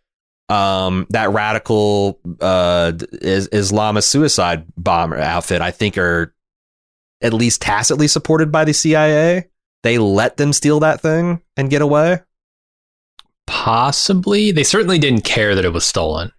[0.49, 6.35] um, that radical uh, is, Islamist suicide bomber outfit, I think, are
[7.23, 9.49] at least tacitly supported by the CIA.
[9.85, 12.19] They let them steal that thing and get away.
[13.47, 14.51] Possibly.
[14.51, 16.32] They certainly didn't care that it was stolen.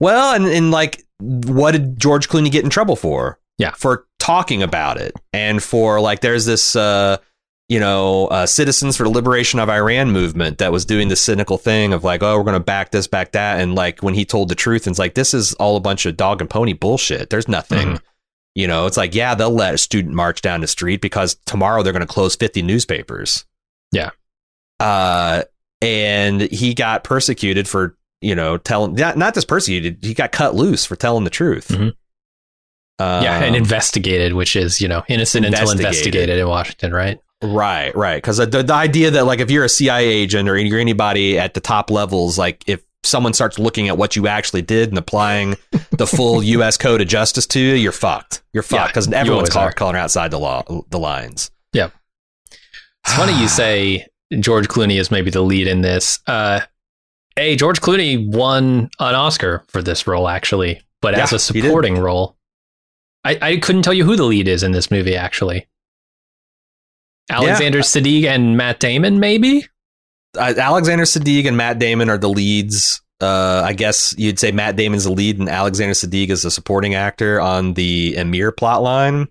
[0.00, 3.38] Well, and, and like, what did George Clooney get in trouble for?
[3.58, 3.72] Yeah.
[3.72, 5.14] For talking about it.
[5.32, 7.18] And for like, there's this, uh,
[7.68, 11.58] you know, uh, Citizens for the Liberation of Iran movement that was doing the cynical
[11.58, 13.60] thing of like, oh, we're going to back this, back that.
[13.60, 16.06] And like, when he told the truth, and it's like, this is all a bunch
[16.06, 17.30] of dog and pony bullshit.
[17.30, 17.88] There's nothing.
[17.88, 18.00] Mhm.
[18.54, 21.82] You know, it's like, yeah, they'll let a student march down the street because tomorrow
[21.82, 23.44] they're going to close 50 newspapers.
[23.92, 24.10] Yeah.
[24.80, 25.42] Uh,
[25.80, 30.54] and he got persecuted for, you know, telling, not, not just persecuted, he got cut
[30.54, 31.68] loose for telling the truth.
[31.68, 31.94] Mhm.
[33.00, 36.38] yeah, and Um, investigated, which is you know innocent until Investigated.
[36.38, 37.20] in Washington, right?
[37.42, 38.16] Right, right.
[38.16, 41.54] Because the, the idea that like if you're a CIA agent or you're anybody at
[41.54, 45.54] the top levels, like if someone starts looking at what you actually did and applying
[45.92, 46.76] the full U.S.
[46.76, 48.42] Code of Justice to you, you're fucked.
[48.52, 51.52] You're fucked because you everyone's call, calling outside the law, the lines.
[51.72, 51.90] Yeah.
[52.50, 54.06] It's funny you say
[54.40, 56.18] George Clooney is maybe the lead in this.
[56.26, 56.60] Uh,
[57.36, 62.36] hey, George Clooney won an Oscar for this role, actually, but as a supporting role.
[63.24, 65.66] I, I couldn't tell you who the lead is in this movie, actually.
[67.30, 69.66] Alexander Siddig and Matt Damon, maybe?
[70.38, 73.02] uh, Alexander Siddig and Matt Damon are the leads.
[73.20, 76.94] Uh, I guess you'd say Matt Damon's the lead and Alexander Siddig is the supporting
[76.94, 79.26] actor on the Emir plotline.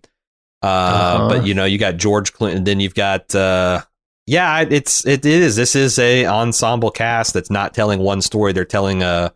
[0.62, 1.28] Uh, Uh-huh.
[1.30, 3.82] But you know, you got George Clinton, then you've got uh,
[4.28, 5.56] yeah, it's it is.
[5.56, 8.52] This is a ensemble cast that's not telling one story.
[8.52, 9.34] They're telling a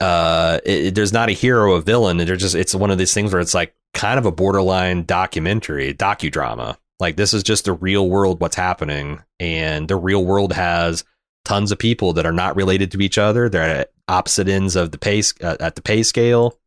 [0.00, 2.16] uh, it, there's not a hero, a villain.
[2.16, 5.92] They're just it's one of these things where it's like kind of a borderline documentary,
[5.92, 6.78] docudrama.
[6.98, 11.04] Like this is just the real world, what's happening, and the real world has
[11.44, 13.48] tons of people that are not related to each other.
[13.48, 16.58] They're at opposite ends of the pay uh, at the pay scale.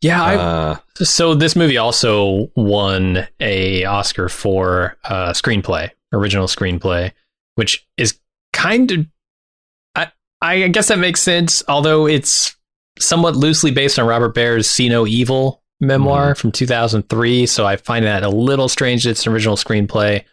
[0.00, 7.12] Yeah, I, uh, so this movie also won a Oscar for uh, screenplay, original screenplay,
[7.54, 8.18] which is
[8.52, 9.06] kind of
[9.96, 12.56] I I guess that makes sense, although it's
[12.98, 16.40] somewhat loosely based on Robert Baer's See No Evil memoir mm-hmm.
[16.40, 20.24] from 2003, so I find that a little strange that it's an original screenplay.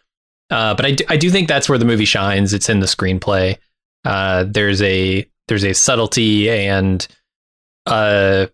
[0.50, 2.52] Uh, but I do, I do think that's where the movie shines.
[2.52, 3.58] It's in the screenplay.
[4.04, 7.06] Uh, there's a there's a subtlety and
[7.86, 8.46] uh,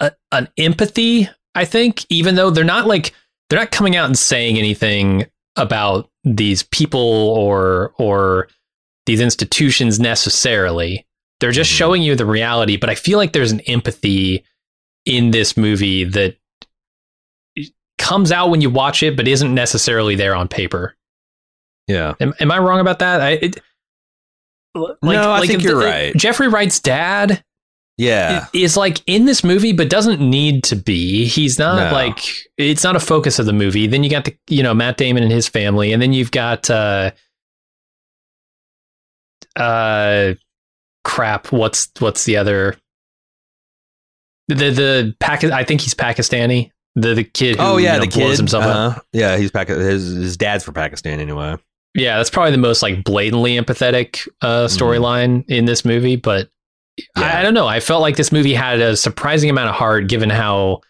[0.00, 1.28] a, an empathy.
[1.54, 3.14] I think, even though they're not like
[3.48, 5.26] they're not coming out and saying anything
[5.56, 8.48] about these people or or
[9.06, 11.06] these institutions necessarily.
[11.40, 11.76] They're just mm-hmm.
[11.76, 12.76] showing you the reality.
[12.76, 14.44] But I feel like there's an empathy
[15.04, 16.36] in this movie that
[17.98, 20.96] comes out when you watch it, but isn't necessarily there on paper.
[21.86, 22.14] Yeah.
[22.20, 23.20] Am, am I wrong about that?
[23.20, 23.60] I, it,
[24.74, 26.16] like, no, I like think you're the, right.
[26.16, 27.42] Jeffrey Wright's dad.
[27.98, 28.46] Yeah.
[28.52, 31.26] Is like in this movie, but doesn't need to be.
[31.26, 31.92] He's not no.
[31.92, 32.20] like,
[32.56, 33.86] it's not a focus of the movie.
[33.86, 35.92] Then you got the, you know, Matt Damon and his family.
[35.92, 37.12] And then you've got, uh,
[39.56, 40.34] uh,
[41.04, 41.52] crap.
[41.52, 42.76] What's, what's the other,
[44.48, 46.70] the, the Pac, I think he's Pakistani.
[46.98, 47.56] The the kid.
[47.56, 48.38] Who, oh yeah, you know, the kid.
[48.38, 48.96] himself uh-huh.
[48.96, 49.06] up.
[49.12, 51.56] Yeah, he's Pac- his his dad's from Pakistan anyway.
[51.94, 54.82] Yeah, that's probably the most like blatantly empathetic uh, mm-hmm.
[54.82, 55.48] storyline mm.
[55.48, 56.16] in this movie.
[56.16, 56.48] But
[56.98, 57.04] yeah.
[57.16, 57.66] I, I, don't know.
[57.66, 60.80] I felt like this movie had a surprising amount of heart, given how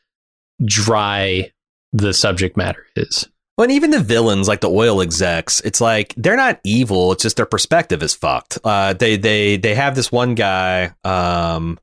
[0.64, 1.52] dry
[1.92, 3.28] the subject matter is.
[3.56, 7.12] Well, and even the villains, like the oil execs, it's like they're not evil.
[7.12, 8.58] It's just their perspective is fucked.
[8.62, 11.78] Uh, they they they have this one guy, um,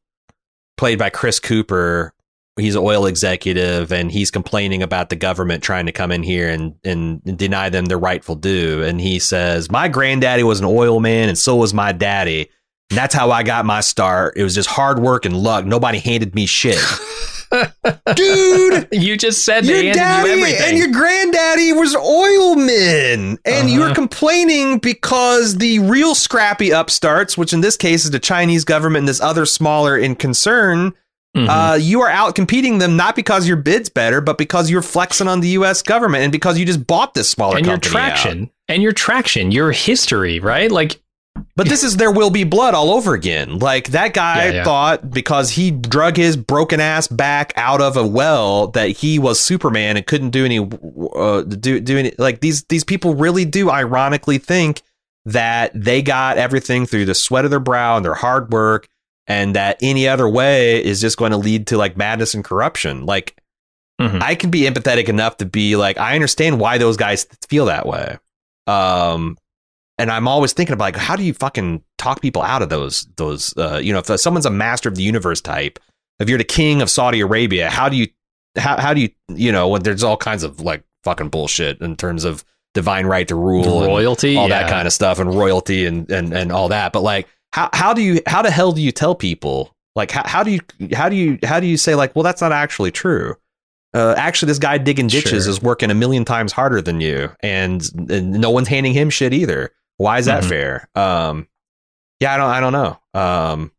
[0.77, 2.13] played by Chris Cooper,
[2.57, 6.49] he's an oil executive and he's complaining about the government trying to come in here
[6.49, 8.83] and, and deny them their rightful due.
[8.83, 12.49] And he says, My granddaddy was an oil man and so was my daddy.
[12.95, 14.35] That's how I got my start.
[14.37, 15.65] It was just hard work and luck.
[15.65, 16.79] Nobody handed me shit.
[18.15, 23.67] Dude, you just said your daddy you and your granddaddy was oilmen, and uh-huh.
[23.67, 29.01] you're complaining because the real scrappy upstarts, which in this case is the Chinese government
[29.01, 30.93] and this other smaller in concern,
[31.35, 31.49] Mm-hmm.
[31.49, 35.27] Uh, you are out competing them not because your bid's better, but because you're flexing
[35.27, 35.81] on the U.S.
[35.81, 38.49] government and because you just bought this smaller and your traction out.
[38.67, 40.69] and your traction, your history, right?
[40.69, 41.01] Like,
[41.55, 43.59] but this is there will be blood all over again.
[43.59, 44.63] Like that guy yeah, yeah.
[44.63, 49.39] thought because he drug his broken ass back out of a well that he was
[49.39, 53.69] Superman and couldn't do any uh, do do any like these these people really do
[53.69, 54.81] ironically think
[55.25, 58.87] that they got everything through the sweat of their brow and their hard work
[59.27, 63.05] and that any other way is just going to lead to like madness and corruption.
[63.05, 63.39] Like
[64.01, 64.21] mm-hmm.
[64.21, 67.85] I can be empathetic enough to be like I understand why those guys feel that
[67.85, 68.17] way.
[68.65, 69.37] Um
[70.03, 73.07] and I'm always thinking about like how do you fucking talk people out of those
[73.15, 75.79] those uh, you know if someone's a master of the universe type
[76.19, 78.07] if you're the king of Saudi Arabia how do you
[78.57, 81.95] how how do you you know when there's all kinds of like fucking bullshit in
[81.95, 82.43] terms of
[82.73, 84.63] divine right to rule royalty all yeah.
[84.63, 87.93] that kind of stuff and royalty and and and all that but like how how
[87.93, 90.59] do you how the hell do you tell people like how, how do you
[90.91, 93.35] how do you how do you say like well that's not actually true
[93.93, 95.51] uh, actually this guy digging ditches sure.
[95.51, 99.33] is working a million times harder than you and, and, no one's handing him shit
[99.33, 100.49] either why is that mm-hmm.
[100.49, 101.47] fair um
[102.19, 103.71] yeah i don't i don't know um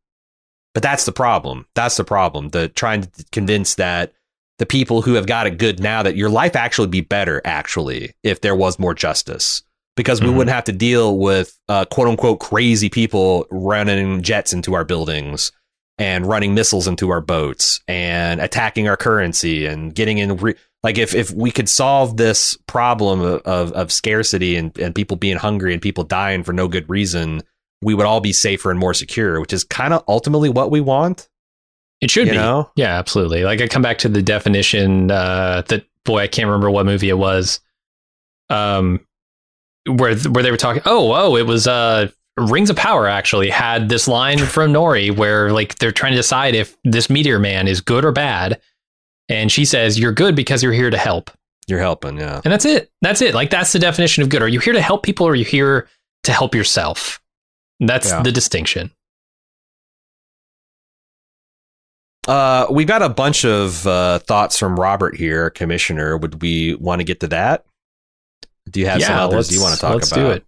[0.73, 4.13] but that's the problem that's the problem the trying to convince that
[4.59, 8.15] the people who have got it good now that your life actually be better actually
[8.23, 9.63] if there was more justice
[9.97, 10.39] because we mm-hmm.
[10.39, 15.53] wouldn't have to deal with uh, quote unquote crazy people running jets into our buildings
[15.99, 20.99] and running missiles into our boats and attacking our currency and getting in re- like
[20.99, 25.37] if, if we could solve this problem of, of, of scarcity and, and people being
[25.37, 27.43] hungry and people dying for no good reason
[27.83, 30.81] we would all be safer and more secure which is kind of ultimately what we
[30.81, 31.29] want
[32.01, 32.71] it should be know?
[32.77, 36.71] yeah absolutely like i come back to the definition uh, that boy i can't remember
[36.71, 37.59] what movie it was
[38.51, 39.01] um
[39.87, 40.83] where where they were talking.
[40.87, 43.07] Oh, oh, it was uh, Rings of Power.
[43.07, 47.39] Actually, had this line from Nori where like they're trying to decide if this Meteor
[47.39, 48.61] Man is good or bad,
[49.29, 51.31] and she says, "You're good because you're here to help."
[51.67, 52.43] You're helping, yeah.
[52.45, 52.91] And that's it.
[53.01, 53.35] That's it.
[53.35, 54.43] Like that's the definition of good.
[54.43, 55.89] Are you here to help people, or are you here
[56.25, 57.21] to help yourself?
[57.81, 58.23] That's yeah.
[58.23, 58.91] the distinction.
[62.27, 66.17] Uh, we got a bunch of uh, thoughts from Robert here, Commissioner.
[66.17, 67.65] Would we want to get to that?
[68.71, 70.21] Do you have some yeah, others let's, you want to talk let's about?
[70.21, 70.47] do it.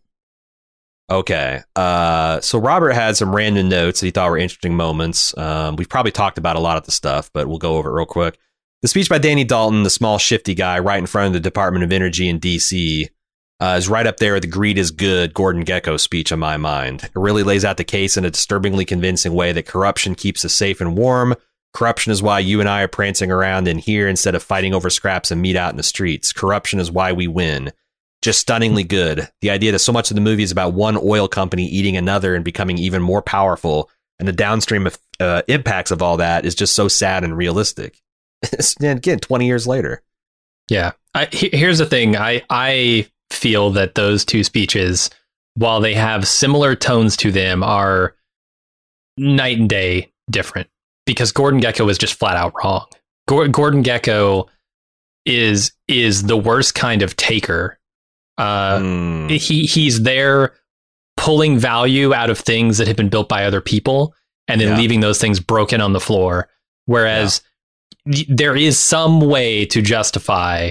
[1.09, 1.61] Okay.
[1.77, 5.37] Uh, so Robert had some random notes that he thought were interesting moments.
[5.37, 7.95] Um, we've probably talked about a lot of the stuff, but we'll go over it
[7.95, 8.39] real quick.
[8.83, 11.85] The speech by Danny Dalton, the small, shifty guy right in front of the Department
[11.85, 13.09] of Energy in D.C.,
[13.59, 16.59] uh, is right up there with the greed is good Gordon Gekko speech in my
[16.59, 17.05] mind.
[17.05, 20.53] It really lays out the case in a disturbingly convincing way that corruption keeps us
[20.53, 21.35] safe and warm.
[21.73, 24.91] Corruption is why you and I are prancing around in here instead of fighting over
[24.91, 26.35] scraps and meat out in the streets.
[26.35, 27.73] Corruption is why we win
[28.23, 29.29] just stunningly good.
[29.41, 32.35] The idea that so much of the movie is about one oil company eating another
[32.35, 34.89] and becoming even more powerful, and the downstream
[35.21, 38.03] uh, impacts of all that is just so sad and realistic.
[38.81, 40.03] and again, twenty years later.
[40.69, 40.93] Yeah.
[41.15, 42.17] I, here's the thing.
[42.17, 45.11] I I feel that those two speeches,
[45.55, 48.15] while they have similar tones to them, are
[49.17, 50.69] night and day different.
[51.07, 52.85] Because Gordon Gekko was just flat out wrong.
[53.29, 54.49] Gor- Gordon Gekko
[55.25, 57.79] is is the worst kind of taker.
[58.39, 60.53] Uh, Mm, he he's there
[61.17, 64.15] pulling value out of things that have been built by other people
[64.49, 64.77] and then Yeah.
[64.77, 66.49] leaving those things broken on the floor
[66.85, 67.41] whereas
[68.29, 70.71] there is some way to justify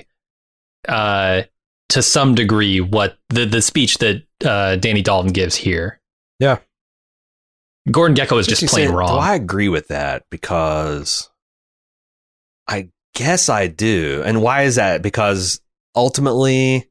[0.88, 1.42] uh
[1.90, 6.00] to some degree what the the speech that uh Danny Dalton gives here
[6.40, 6.60] Yeah.
[7.92, 10.24] Gordon Gekko is just plain say- wrong Do I agree with that?
[10.32, 11.30] Because
[12.68, 14.24] I guess I do.
[14.26, 15.04] And why is that?
[15.04, 15.62] Because
[15.96, 16.90] ultimately,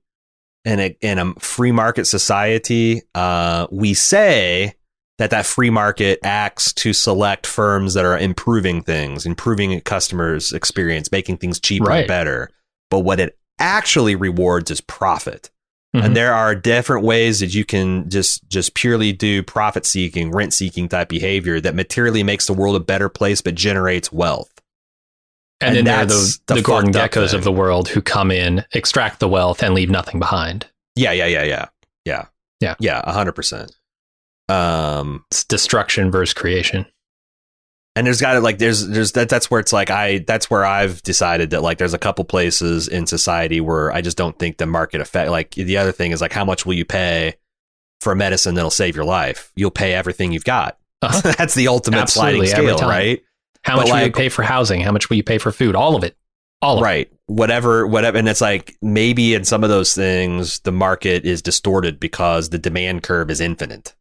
[0.65, 4.75] in a in a free market society, uh, we say
[5.19, 11.12] that that free market acts to select firms that are improving things, improving customers' experience,
[11.12, 11.99] making things cheaper Right.
[12.01, 12.51] and better.
[12.91, 15.51] But what it actually rewards is profit
[15.95, 16.05] Mhm.
[16.07, 20.53] and there are different ways that you can just just purely do profit seeking rent
[20.53, 24.51] seeking type behavior that materially makes the world a better place but generates wealth
[25.61, 27.39] and, and then there are the, the the Gordon Gekkos thing.
[27.39, 31.27] of the world who come in extract the wealth and leave nothing behind yeah yeah
[31.27, 31.67] yeah yeah
[32.05, 32.25] yeah
[32.61, 32.75] Yeah.
[32.81, 33.71] yeah 100%
[34.49, 36.85] um it's destruction versus creation
[37.97, 40.65] and there's got to like there's there's that that's where it's like i that's where
[40.67, 44.59] i've decided that like there's a couple places in society where i just don't think
[44.59, 47.35] the market effect like the other thing is like how much will you pay
[48.01, 51.33] for a medicine that'll save your life you'll pay everything you've got Uh-huh.
[51.39, 53.23] that's the ultimate sliding Absolutely, every scale right
[53.63, 54.83] How But much will you like- pay for housing?
[54.83, 55.75] How much will you pay for food?
[55.75, 56.17] All of it.
[56.61, 60.73] All of right whatever whatever and it's like maybe in some of those things the
[60.73, 63.95] market is distorted because the demand curve is infinite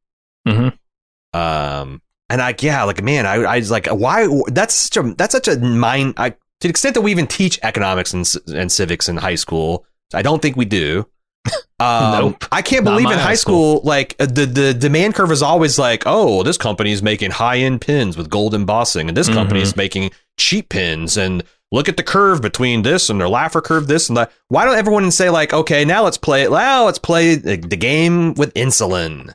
[0.45, 0.53] it.
[0.55, 5.13] hmm um and i yeah like man i i was like why that's such a
[5.15, 8.71] that's such a mind i to the extent that we even teach economics and, and
[8.71, 11.07] civics in high school i don't think we do
[11.81, 12.45] um, Nope.
[12.53, 15.77] I can't believe in high high school, like uh, the the demand curve is always
[15.77, 19.33] like, oh, this company is making high end pins with gold embossing, and this Mhm.
[19.33, 23.61] company is making cheap pins, and look at the curve between this and their Laffer
[23.61, 24.31] curve, this and that.
[24.47, 26.49] Why don't everyone say like, okay, now let's play it.
[26.49, 29.33] Now let's play the game with insulin.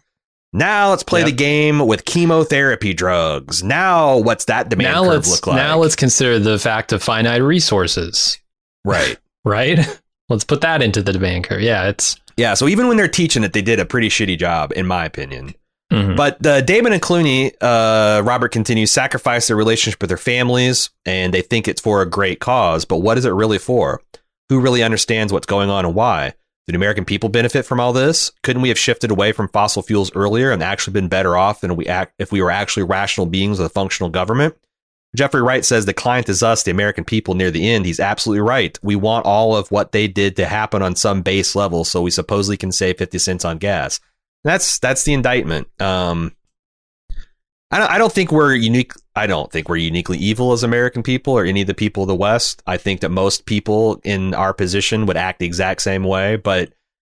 [0.53, 1.27] Now let's play Yep.
[1.29, 3.63] the game with chemotherapy drugs.
[3.63, 5.57] Now what's that demand Now curve let's look like?
[5.57, 8.39] now let's consider the fact of finite resources.
[8.85, 9.17] right.
[9.45, 9.79] Right.
[10.29, 11.63] let's put that into the demand curve.
[11.63, 12.53] Yeah, it's Yeah.
[12.55, 15.55] So even when they're teaching it, they did a pretty shitty job, in my opinion.
[15.91, 16.17] mhm.
[16.17, 21.33] But uh, Damon and Clooney, uh, Robert continues, sacrifice their relationship with their families, and
[21.33, 22.85] they think it's for a great cause.
[22.85, 24.03] But what is it really for?
[24.51, 26.35] Who really understands what's going on and why?
[26.69, 28.31] Did American people benefit from all this?
[28.43, 31.77] Couldn't we have shifted away from fossil fuels earlier and actually been better off than
[31.77, 34.55] we act if we were actually rational beings with a functional government?
[35.17, 37.87] Jeffrey Wright says the client is us, the American people, near the end.
[37.87, 38.79] He's absolutely right.
[38.83, 42.11] We want all of what they did to happen on some base level, so we
[42.11, 43.99] supposedly can save 50 cents on gas.
[44.45, 45.69] That's that's the indictment.
[45.81, 46.37] Um,
[47.71, 48.93] I don't, I don't think we're unique.
[49.15, 52.09] I don't think we're uniquely evil as American people or any of the people of
[52.09, 52.63] the West.
[52.67, 56.37] I think that most people in our position would act the exact same way.
[56.37, 56.73] But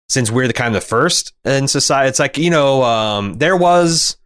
[0.10, 3.58] since we're the kind of the first in society, it's like you know, um, there
[3.58, 4.18] was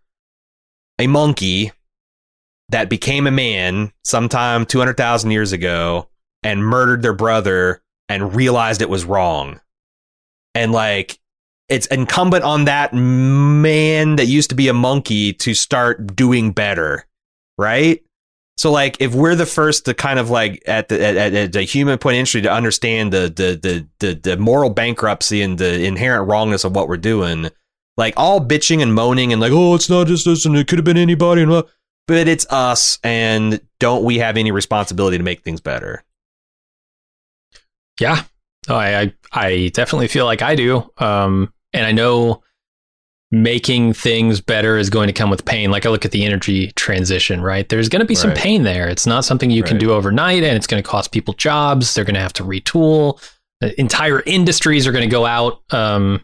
[0.99, 1.71] a monkey
[2.69, 6.09] that became a man sometime two hundred thousand years ago
[6.43, 9.61] and murdered their brother and realized it was wrong,
[10.53, 11.19] and like
[11.69, 17.05] it's incumbent on that man that used to be a monkey to start doing better,
[17.57, 18.01] right?
[18.57, 21.61] So like if we're the first to kind of like at the at, at the
[21.63, 25.85] human point of entry to understand the, the the the the moral bankruptcy and the
[25.85, 27.49] inherent wrongness of what we're doing,
[27.97, 30.79] like all bitching and moaning and like oh it's not just us and it could
[30.79, 31.67] have been anybody and what,
[32.07, 36.03] but it's us and don't we have any responsibility to make things better?
[37.99, 38.23] yeah.
[38.69, 40.91] I, I I definitely feel like I do.
[40.97, 42.43] Um, and I know
[43.31, 45.69] making things better is going to come with pain.
[45.69, 47.67] Like I look at the energy transition, right?
[47.67, 48.87] There's going to be some pain there.
[48.87, 51.93] It's not something you can do overnight, and it's going to cost people jobs.
[51.93, 53.21] They're going to have to retool.
[53.77, 56.21] entire industries are going to go out um,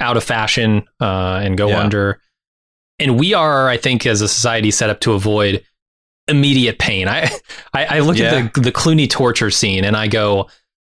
[0.00, 1.80] out of fashion uh, and go Yeah.
[1.80, 2.20] under.
[2.98, 5.62] And we are, I think, as a society, set up to avoid
[6.28, 7.06] immediate pain.
[7.08, 7.30] I
[7.74, 8.34] I, I look Yeah.
[8.34, 10.48] at the the Clooney torture scene and I go,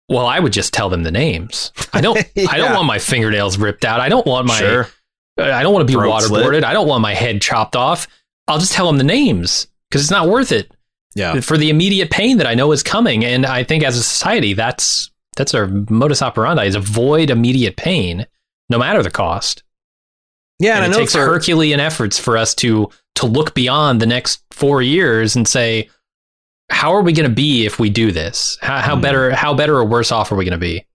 [0.09, 1.71] well, I would just tell them the names.
[1.93, 2.17] I don't.
[2.49, 3.99] I don't want my fingernails ripped out.
[3.99, 4.57] I don't want my.
[4.57, 4.87] sure.
[5.37, 6.45] I don't want to be Throat slit.
[6.45, 6.63] waterboarded.
[6.63, 8.07] I don't want my head chopped off.
[8.47, 10.71] I'll just tell them the names because it's not worth it
[11.15, 11.41] Yeah.
[11.41, 13.25] for the immediate pain that I know is coming.
[13.25, 18.25] And I think as a society, that's that's our modus operandi: is avoid immediate pain,
[18.69, 19.63] no matter the cost.
[20.59, 24.05] Yeah, and, and it takes for, Herculean efforts for us to to look beyond the
[24.05, 25.89] next four years and say,
[26.69, 28.57] how are we going to be if we do this?
[28.61, 29.01] How, how Hmm.
[29.01, 30.85] better, how better or worse off are we going to be?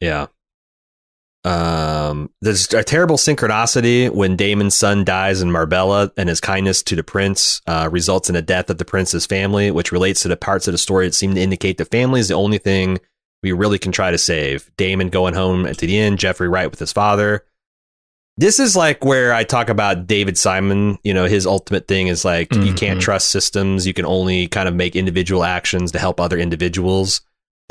[0.00, 0.26] Yeah.
[1.44, 6.94] Um, there's a terrible synchronicity when Damon's son dies in Marbella, and his kindness to
[6.96, 10.36] the prince uh, results in the death of the prince's family, which relates to the
[10.36, 13.00] parts of the story that seem to indicate the family is the only thing
[13.42, 14.70] we really can try to save.
[14.76, 17.44] Damon going home at the end, Jeffrey Wright with his father.
[18.38, 20.98] This is like where I talk about David Simon.
[21.04, 22.74] You know, his ultimate thing is like you mm-hmm.
[22.74, 23.86] can't trust systems.
[23.86, 27.20] You can only kind of make individual actions to help other individuals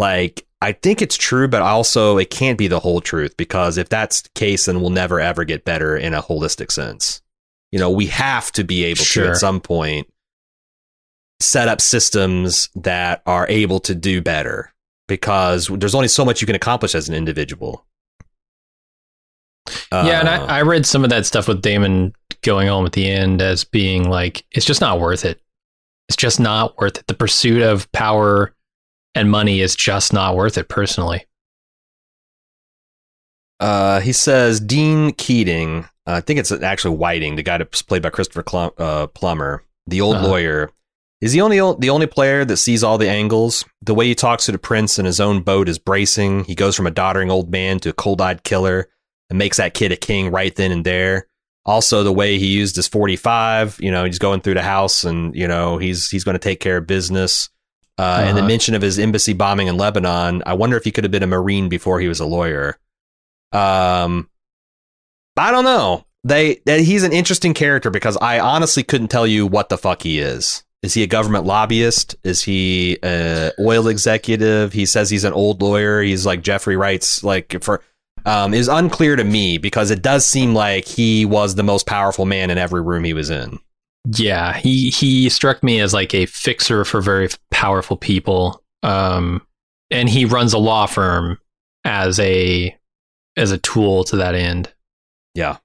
[0.02, 3.90] like I think it's true, but also it can't be the whole truth because if
[3.90, 7.22] that's the case, then we'll never ever get better in a holistic sense.
[7.72, 10.08] You know, we have to be able to at some point
[11.40, 14.74] set up systems that are able to do better
[15.08, 17.86] because there's only so much you can accomplish as an individual.
[19.92, 22.94] Yeah, and Uh, I, I read some of that stuff with Damon going home at
[22.94, 25.40] the end as being like, it's just not worth it.
[26.10, 27.08] It's just not worth it.
[27.08, 28.54] The pursuit of power
[29.16, 31.26] and money is just not worth it personally.
[33.60, 35.86] Uh, he says Dean Keating.
[36.08, 39.64] Uh, I think it's actually Whiting, the guy that's played by Christopher Clum- uh, Plummer,
[39.86, 40.28] the old Uh-huh.
[40.28, 40.72] lawyer.
[41.22, 43.64] Is the only the only player that sees all the angles.
[43.84, 46.46] The way he talks to the prince in his own boat is bracing.
[46.46, 48.90] He goes from a doddering old man to a cold-eyed killer
[49.32, 51.26] and makes that kid a king right then and there.
[51.66, 55.36] Also, the way he used his 45, you know, he's going through the house and
[55.36, 57.50] you know he's he's going to take care of business.
[57.98, 58.48] Uh, And the Uh-huh.
[58.48, 60.42] mention of his embassy bombing in Lebanon.
[60.46, 62.78] I wonder if he could have been a marine before he was a lawyer.
[63.52, 64.30] Um,
[65.38, 66.06] I don't know.
[66.24, 70.04] They, that he's an interesting character because I honestly couldn't tell you what the fuck
[70.04, 70.64] he is.
[70.84, 72.16] Is he a government lobbyist?
[72.24, 74.74] Is he a oil executive?
[74.74, 76.02] He says he's an old lawyer.
[76.02, 77.84] He's like Jeffrey Wright's like for
[78.26, 82.26] um is unclear to me because it does seem like he was the most powerful
[82.26, 83.60] man in every room he was in.
[84.08, 88.64] Yeah, he he struck me as like a fixer for very powerful people.
[88.84, 89.46] Um,
[89.92, 91.38] and he runs a law firm
[91.84, 92.76] as a
[93.38, 94.74] as a tool to that end.
[95.36, 95.58] Yeah.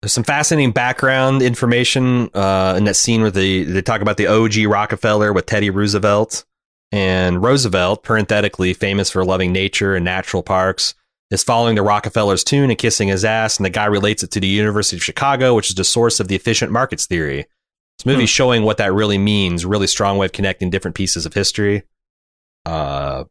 [0.00, 4.26] There's some fascinating background information uh, in that scene where they, they talk about the
[4.26, 6.44] OG Rockefeller with Teddy Roosevelt.
[6.92, 10.94] And Roosevelt, parenthetically famous for loving nature and natural parks,
[11.34, 13.58] is following the Rockefeller's tune and kissing his ass.
[13.58, 16.28] And the guy relates it to the University of Chicago, which is the source of
[16.28, 17.44] the efficient markets theory.
[17.98, 18.26] This movie Hmm.
[18.26, 19.64] showing what that really means.
[19.66, 21.82] Really strong way of connecting different pieces of history.
[22.66, 23.24] Uh,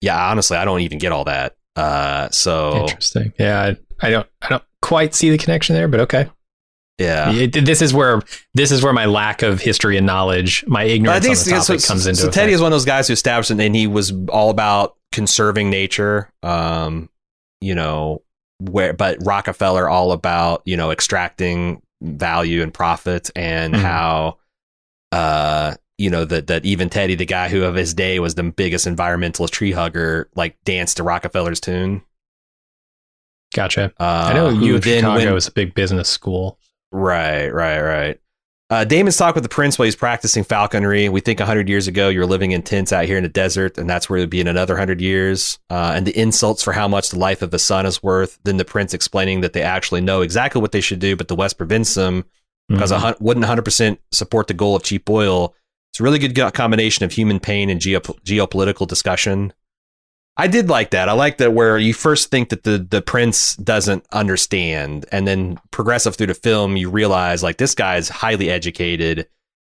[0.00, 1.56] yeah, honestly, I don't even get all that.
[1.76, 3.32] Uh, so Interesting.
[3.38, 3.60] Yeah,
[4.00, 6.30] I, I don't I don't quite see the connection there, but okay.
[6.98, 7.32] yeah.
[7.32, 8.20] It- this is where
[8.54, 11.88] this is where my lack of history and knowledge, my ignorance on the topic so,
[11.88, 14.50] comes into so Teddy is one of those guys who established and he was all
[14.50, 16.30] about conserving nature.
[16.42, 17.08] Um,
[17.64, 18.22] you know,
[18.60, 23.80] where but Rockefeller all about you know extracting value and profit, and Mhm.
[23.80, 24.38] how
[25.12, 28.42] uh you know that that even Teddy, the guy who of his day was the
[28.42, 32.02] biggest environmentalist tree hugger, like danced to Rockefeller's tune.
[33.54, 33.92] Gotcha.
[34.00, 36.58] Uh, I know who U of then Chicago went- is a big business school.
[36.90, 38.20] Right, right, right.
[38.70, 41.08] Uh, Damon's talk with the prince while he's practicing falconry.
[41.10, 43.76] We think 100 years ago you were living in tents out here in the desert,
[43.76, 45.58] and that's where you'll be in another 100 years.
[45.68, 48.38] Uh, and the insults for how much the life of the son is worth.
[48.44, 51.36] Then the prince explaining that they actually know exactly what they should do, but the
[51.36, 52.24] West prevents them
[52.68, 52.96] because Mhm.
[52.96, 55.54] a hun- wouldn't 100% support the goal of cheap oil.
[55.92, 59.52] It's a really good combination of human pain and geop- geopolitical discussion.
[60.36, 61.08] I did like that.
[61.08, 65.58] I like that where you first think that the the prince doesn't understand, and then
[65.70, 69.28] progressive through the film, you realize like this guy is highly educated.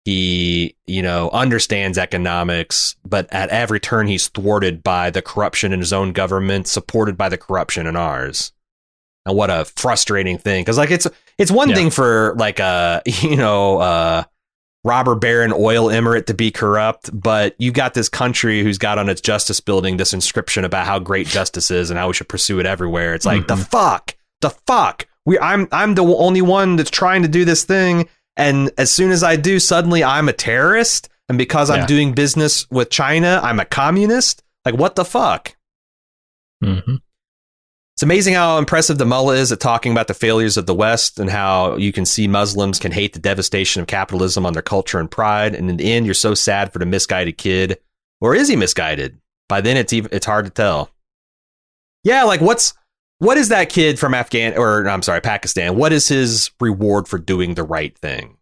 [0.05, 5.79] He, you know, understands economics, but at every turn he's thwarted by the corruption in
[5.79, 8.51] his own government, supported by the corruption in ours.
[9.25, 10.65] And what a frustrating thing.
[10.65, 11.05] Cause like it's
[11.37, 11.75] it's one Yeah.
[11.75, 14.23] thing for like a you know uh
[14.83, 19.09] robber baron oil emirate to be corrupt, but you got this country who's got on
[19.09, 22.59] its justice building this inscription about how great justice is and how we should pursue
[22.59, 23.13] it everywhere.
[23.13, 23.67] It's like the Mhm.
[23.69, 25.05] fuck, the fuck.
[25.25, 28.07] We I'm I'm the only one that's trying to do this thing,
[28.37, 31.85] and as soon as I do, suddenly I'm a terrorist, and because I'm Yeah.
[31.85, 34.41] doing business with China, I'm a communist.
[34.65, 35.55] Like, what the fuck?
[36.63, 36.95] Mm-hmm.
[37.99, 41.19] It's amazing how impressive the mullah is at talking about the failures of the West
[41.19, 45.01] and how you can see Muslims can hate the devastation of capitalism on their culture
[45.01, 45.53] and pride.
[45.53, 47.77] And in the end, you're so sad for the misguided kid.
[48.21, 49.19] Or is he misguided?
[49.49, 50.91] By then, it's even, it's hard to tell.
[52.05, 52.73] Yeah, like what's
[53.17, 55.75] what is that kid from Afghan or I'm sorry, Pakistan?
[55.75, 58.37] What is his reward for doing the right thing?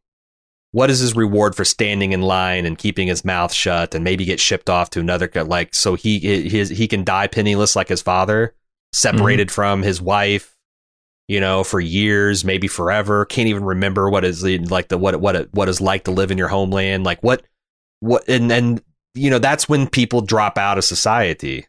[0.71, 4.23] What is his reward for standing in line and keeping his mouth shut and maybe
[4.23, 8.03] get shipped off to another like so he his he can die penniless like his
[8.03, 8.53] father?
[8.93, 9.55] Separated mm-hmm.
[9.55, 10.55] from his wife,
[11.27, 13.25] you know, for years, maybe forever.
[13.25, 16.31] Can't even remember what is like the what what it, what is like to live
[16.31, 17.03] in your homeland.
[17.03, 17.43] Like what
[17.99, 18.81] what and and
[19.13, 21.65] you know that's when people drop out of society.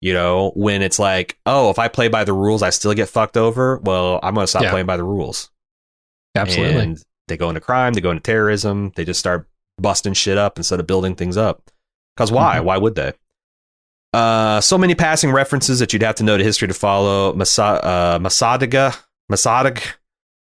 [0.00, 3.08] You know, when it's like, oh, if I play by the rules, I still get
[3.08, 3.78] fucked over.
[3.84, 4.70] Well, I'm gonna stop yeah.
[4.70, 5.50] playing by the rules.
[6.34, 6.82] Absolutely.
[6.82, 9.48] And they go into crime, they go into terrorism, they just start
[9.80, 11.70] busting shit up instead of building things up.
[12.16, 12.56] Because why?
[12.56, 12.66] Mm-hmm.
[12.66, 13.12] Why would they?
[14.12, 17.32] Uh, so many passing references that you'd have to know the history to follow.
[17.32, 18.96] Masa- uh, Mossadegh,
[19.30, 19.82] Mossadegh,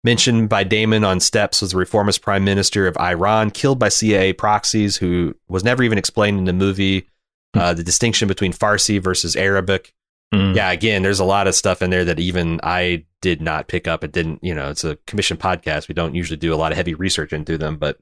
[0.04, 4.34] mentioned by Damon on Steps, was the reformist prime minister of Iran, killed by CIA
[4.34, 7.08] proxies, who was never even explained in the movie.
[7.54, 9.94] Uh, the distinction between Farsi versus Arabic.
[10.34, 10.56] Mm.
[10.56, 13.88] Yeah, again, there's a lot of stuff in there that even I did not pick
[13.88, 14.04] up.
[14.06, 15.90] It didn't, you know, it's a commission podcast.
[15.90, 17.98] We don't usually do a lot of heavy research into them, but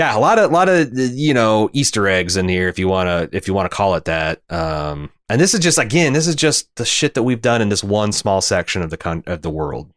[0.00, 2.88] yeah, a lot of a lot of you know Easter eggs in here if you
[2.88, 4.40] want to if you want to call it that.
[4.48, 7.68] Um, and this is just again, this is just the shit that we've done in
[7.68, 9.92] this one small section of the con- of the world.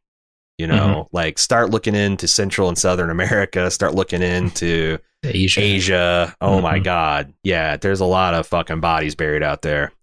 [0.57, 1.15] You know, mm-hmm.
[1.15, 5.61] like start looking into Central and Southern America, start looking into Asia.
[5.61, 6.35] Asia.
[6.41, 6.63] Oh mm-hmm.
[6.63, 9.93] my God, yeah, there's a lot of fucking bodies buried out there.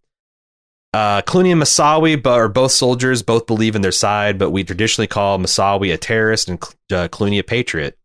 [0.94, 5.06] Uh, Clooney and Mussawi are both soldiers, both believe in their side, but we traditionally
[5.06, 6.58] call Mussawi a terrorist and
[6.90, 7.98] uh, Clooney a patriot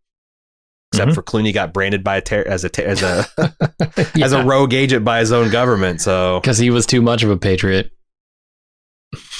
[0.95, 1.15] except mm-hmm.
[1.15, 4.05] for Clooney got branded by a ter- as a ter- as a yeah.
[4.25, 6.01] as a rogue agent by his own government.
[6.01, 7.91] So because he was too much of a patriot.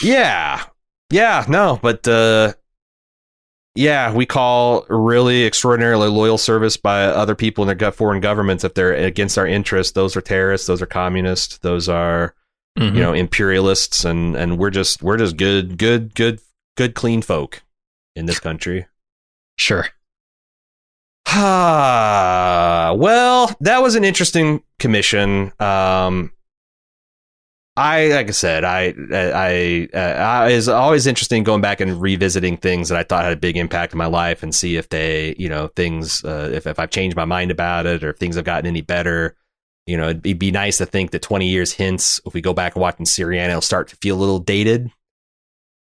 [0.02, 0.64] Yeah,
[1.10, 2.54] yeah, no, but uh,
[3.76, 8.74] yeah, we call really extraordinarily loyal service by other people in their foreign governments if
[8.74, 9.94] they're against our interests.
[9.94, 10.68] Those are terrorists.
[10.68, 11.58] Those are communists.
[11.60, 12.34] Those are
[12.80, 12.96] mm-hmm.
[12.96, 16.40] you know imperialists, and and we're just we're just good, good, good,
[16.78, 17.64] good, clean folk
[18.16, 18.88] in this country.
[19.58, 19.88] Sure.
[21.28, 25.52] Ah, well, that was an interesting commission.
[25.60, 26.32] Um,
[27.78, 32.56] I like I said, I I, I, I is always interesting going back and revisiting
[32.58, 35.36] things that I thought had a big impact in my life and see if they,
[35.38, 38.38] you know, things uh, if if I've changed my mind about it or if things
[38.38, 39.36] have gotten any better.
[39.88, 42.74] You know, it'd be nice to think that 20 years hence, if we go back
[42.74, 44.90] and watch in Syriana, it'll start to feel a little dated.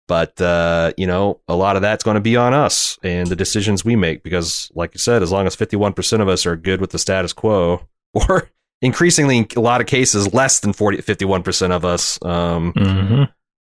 [0.07, 3.35] But uh, you know, a lot of that's going to be on us and the
[3.35, 6.55] decisions we make because, like you said, as long as fifty-one percent of us are
[6.55, 8.49] good with the status quo, or
[8.81, 13.23] increasingly, in a lot of cases, less than 40, 51 percent of us, um, mm-hmm.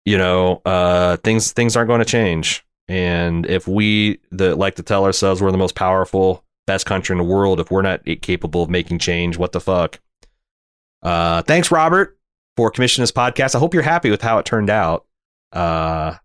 [0.04, 2.66] you know, uh, things things aren't going to change.
[2.88, 7.18] And if we the, like to tell ourselves we're the most powerful, best country in
[7.18, 10.00] the world, if we're not capable of making change, what the fuck?
[11.02, 12.18] Uh, thanks, Robert,
[12.58, 13.56] for commissioning this podcast.
[13.56, 15.06] I hope you're happy with how it turned out.
[15.52, 16.16] Uh,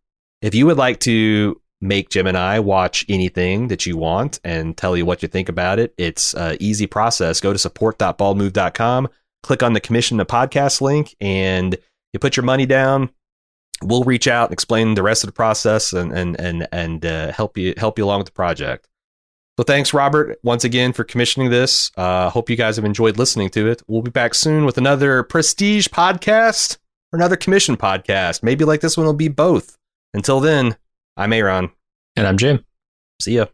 [0.43, 4.77] if you would like to make Jim and I watch anything that you want and
[4.77, 7.41] tell you what you think about it, it's an easy process.
[7.41, 9.09] Go to support.baldmove.com,
[9.43, 11.77] click on the commission the podcast link, and
[12.13, 13.11] you put your money down.
[13.83, 17.33] We'll reach out and explain the rest of the process and and and and uh,
[17.33, 18.87] help you help you along with the project.
[19.59, 21.91] So thanks, Robert, once again for commissioning this.
[21.97, 23.83] Uh, hope you guys have enjoyed listening to it.
[23.87, 26.79] We'll be back soon with another prestige podcast
[27.13, 28.43] or another commission podcast.
[28.43, 29.79] Maybe like this one will be both.
[30.15, 30.77] Until then,
[31.17, 31.71] I'm Aaron.
[32.17, 32.65] And I'm Jim.
[33.21, 33.47] See ya.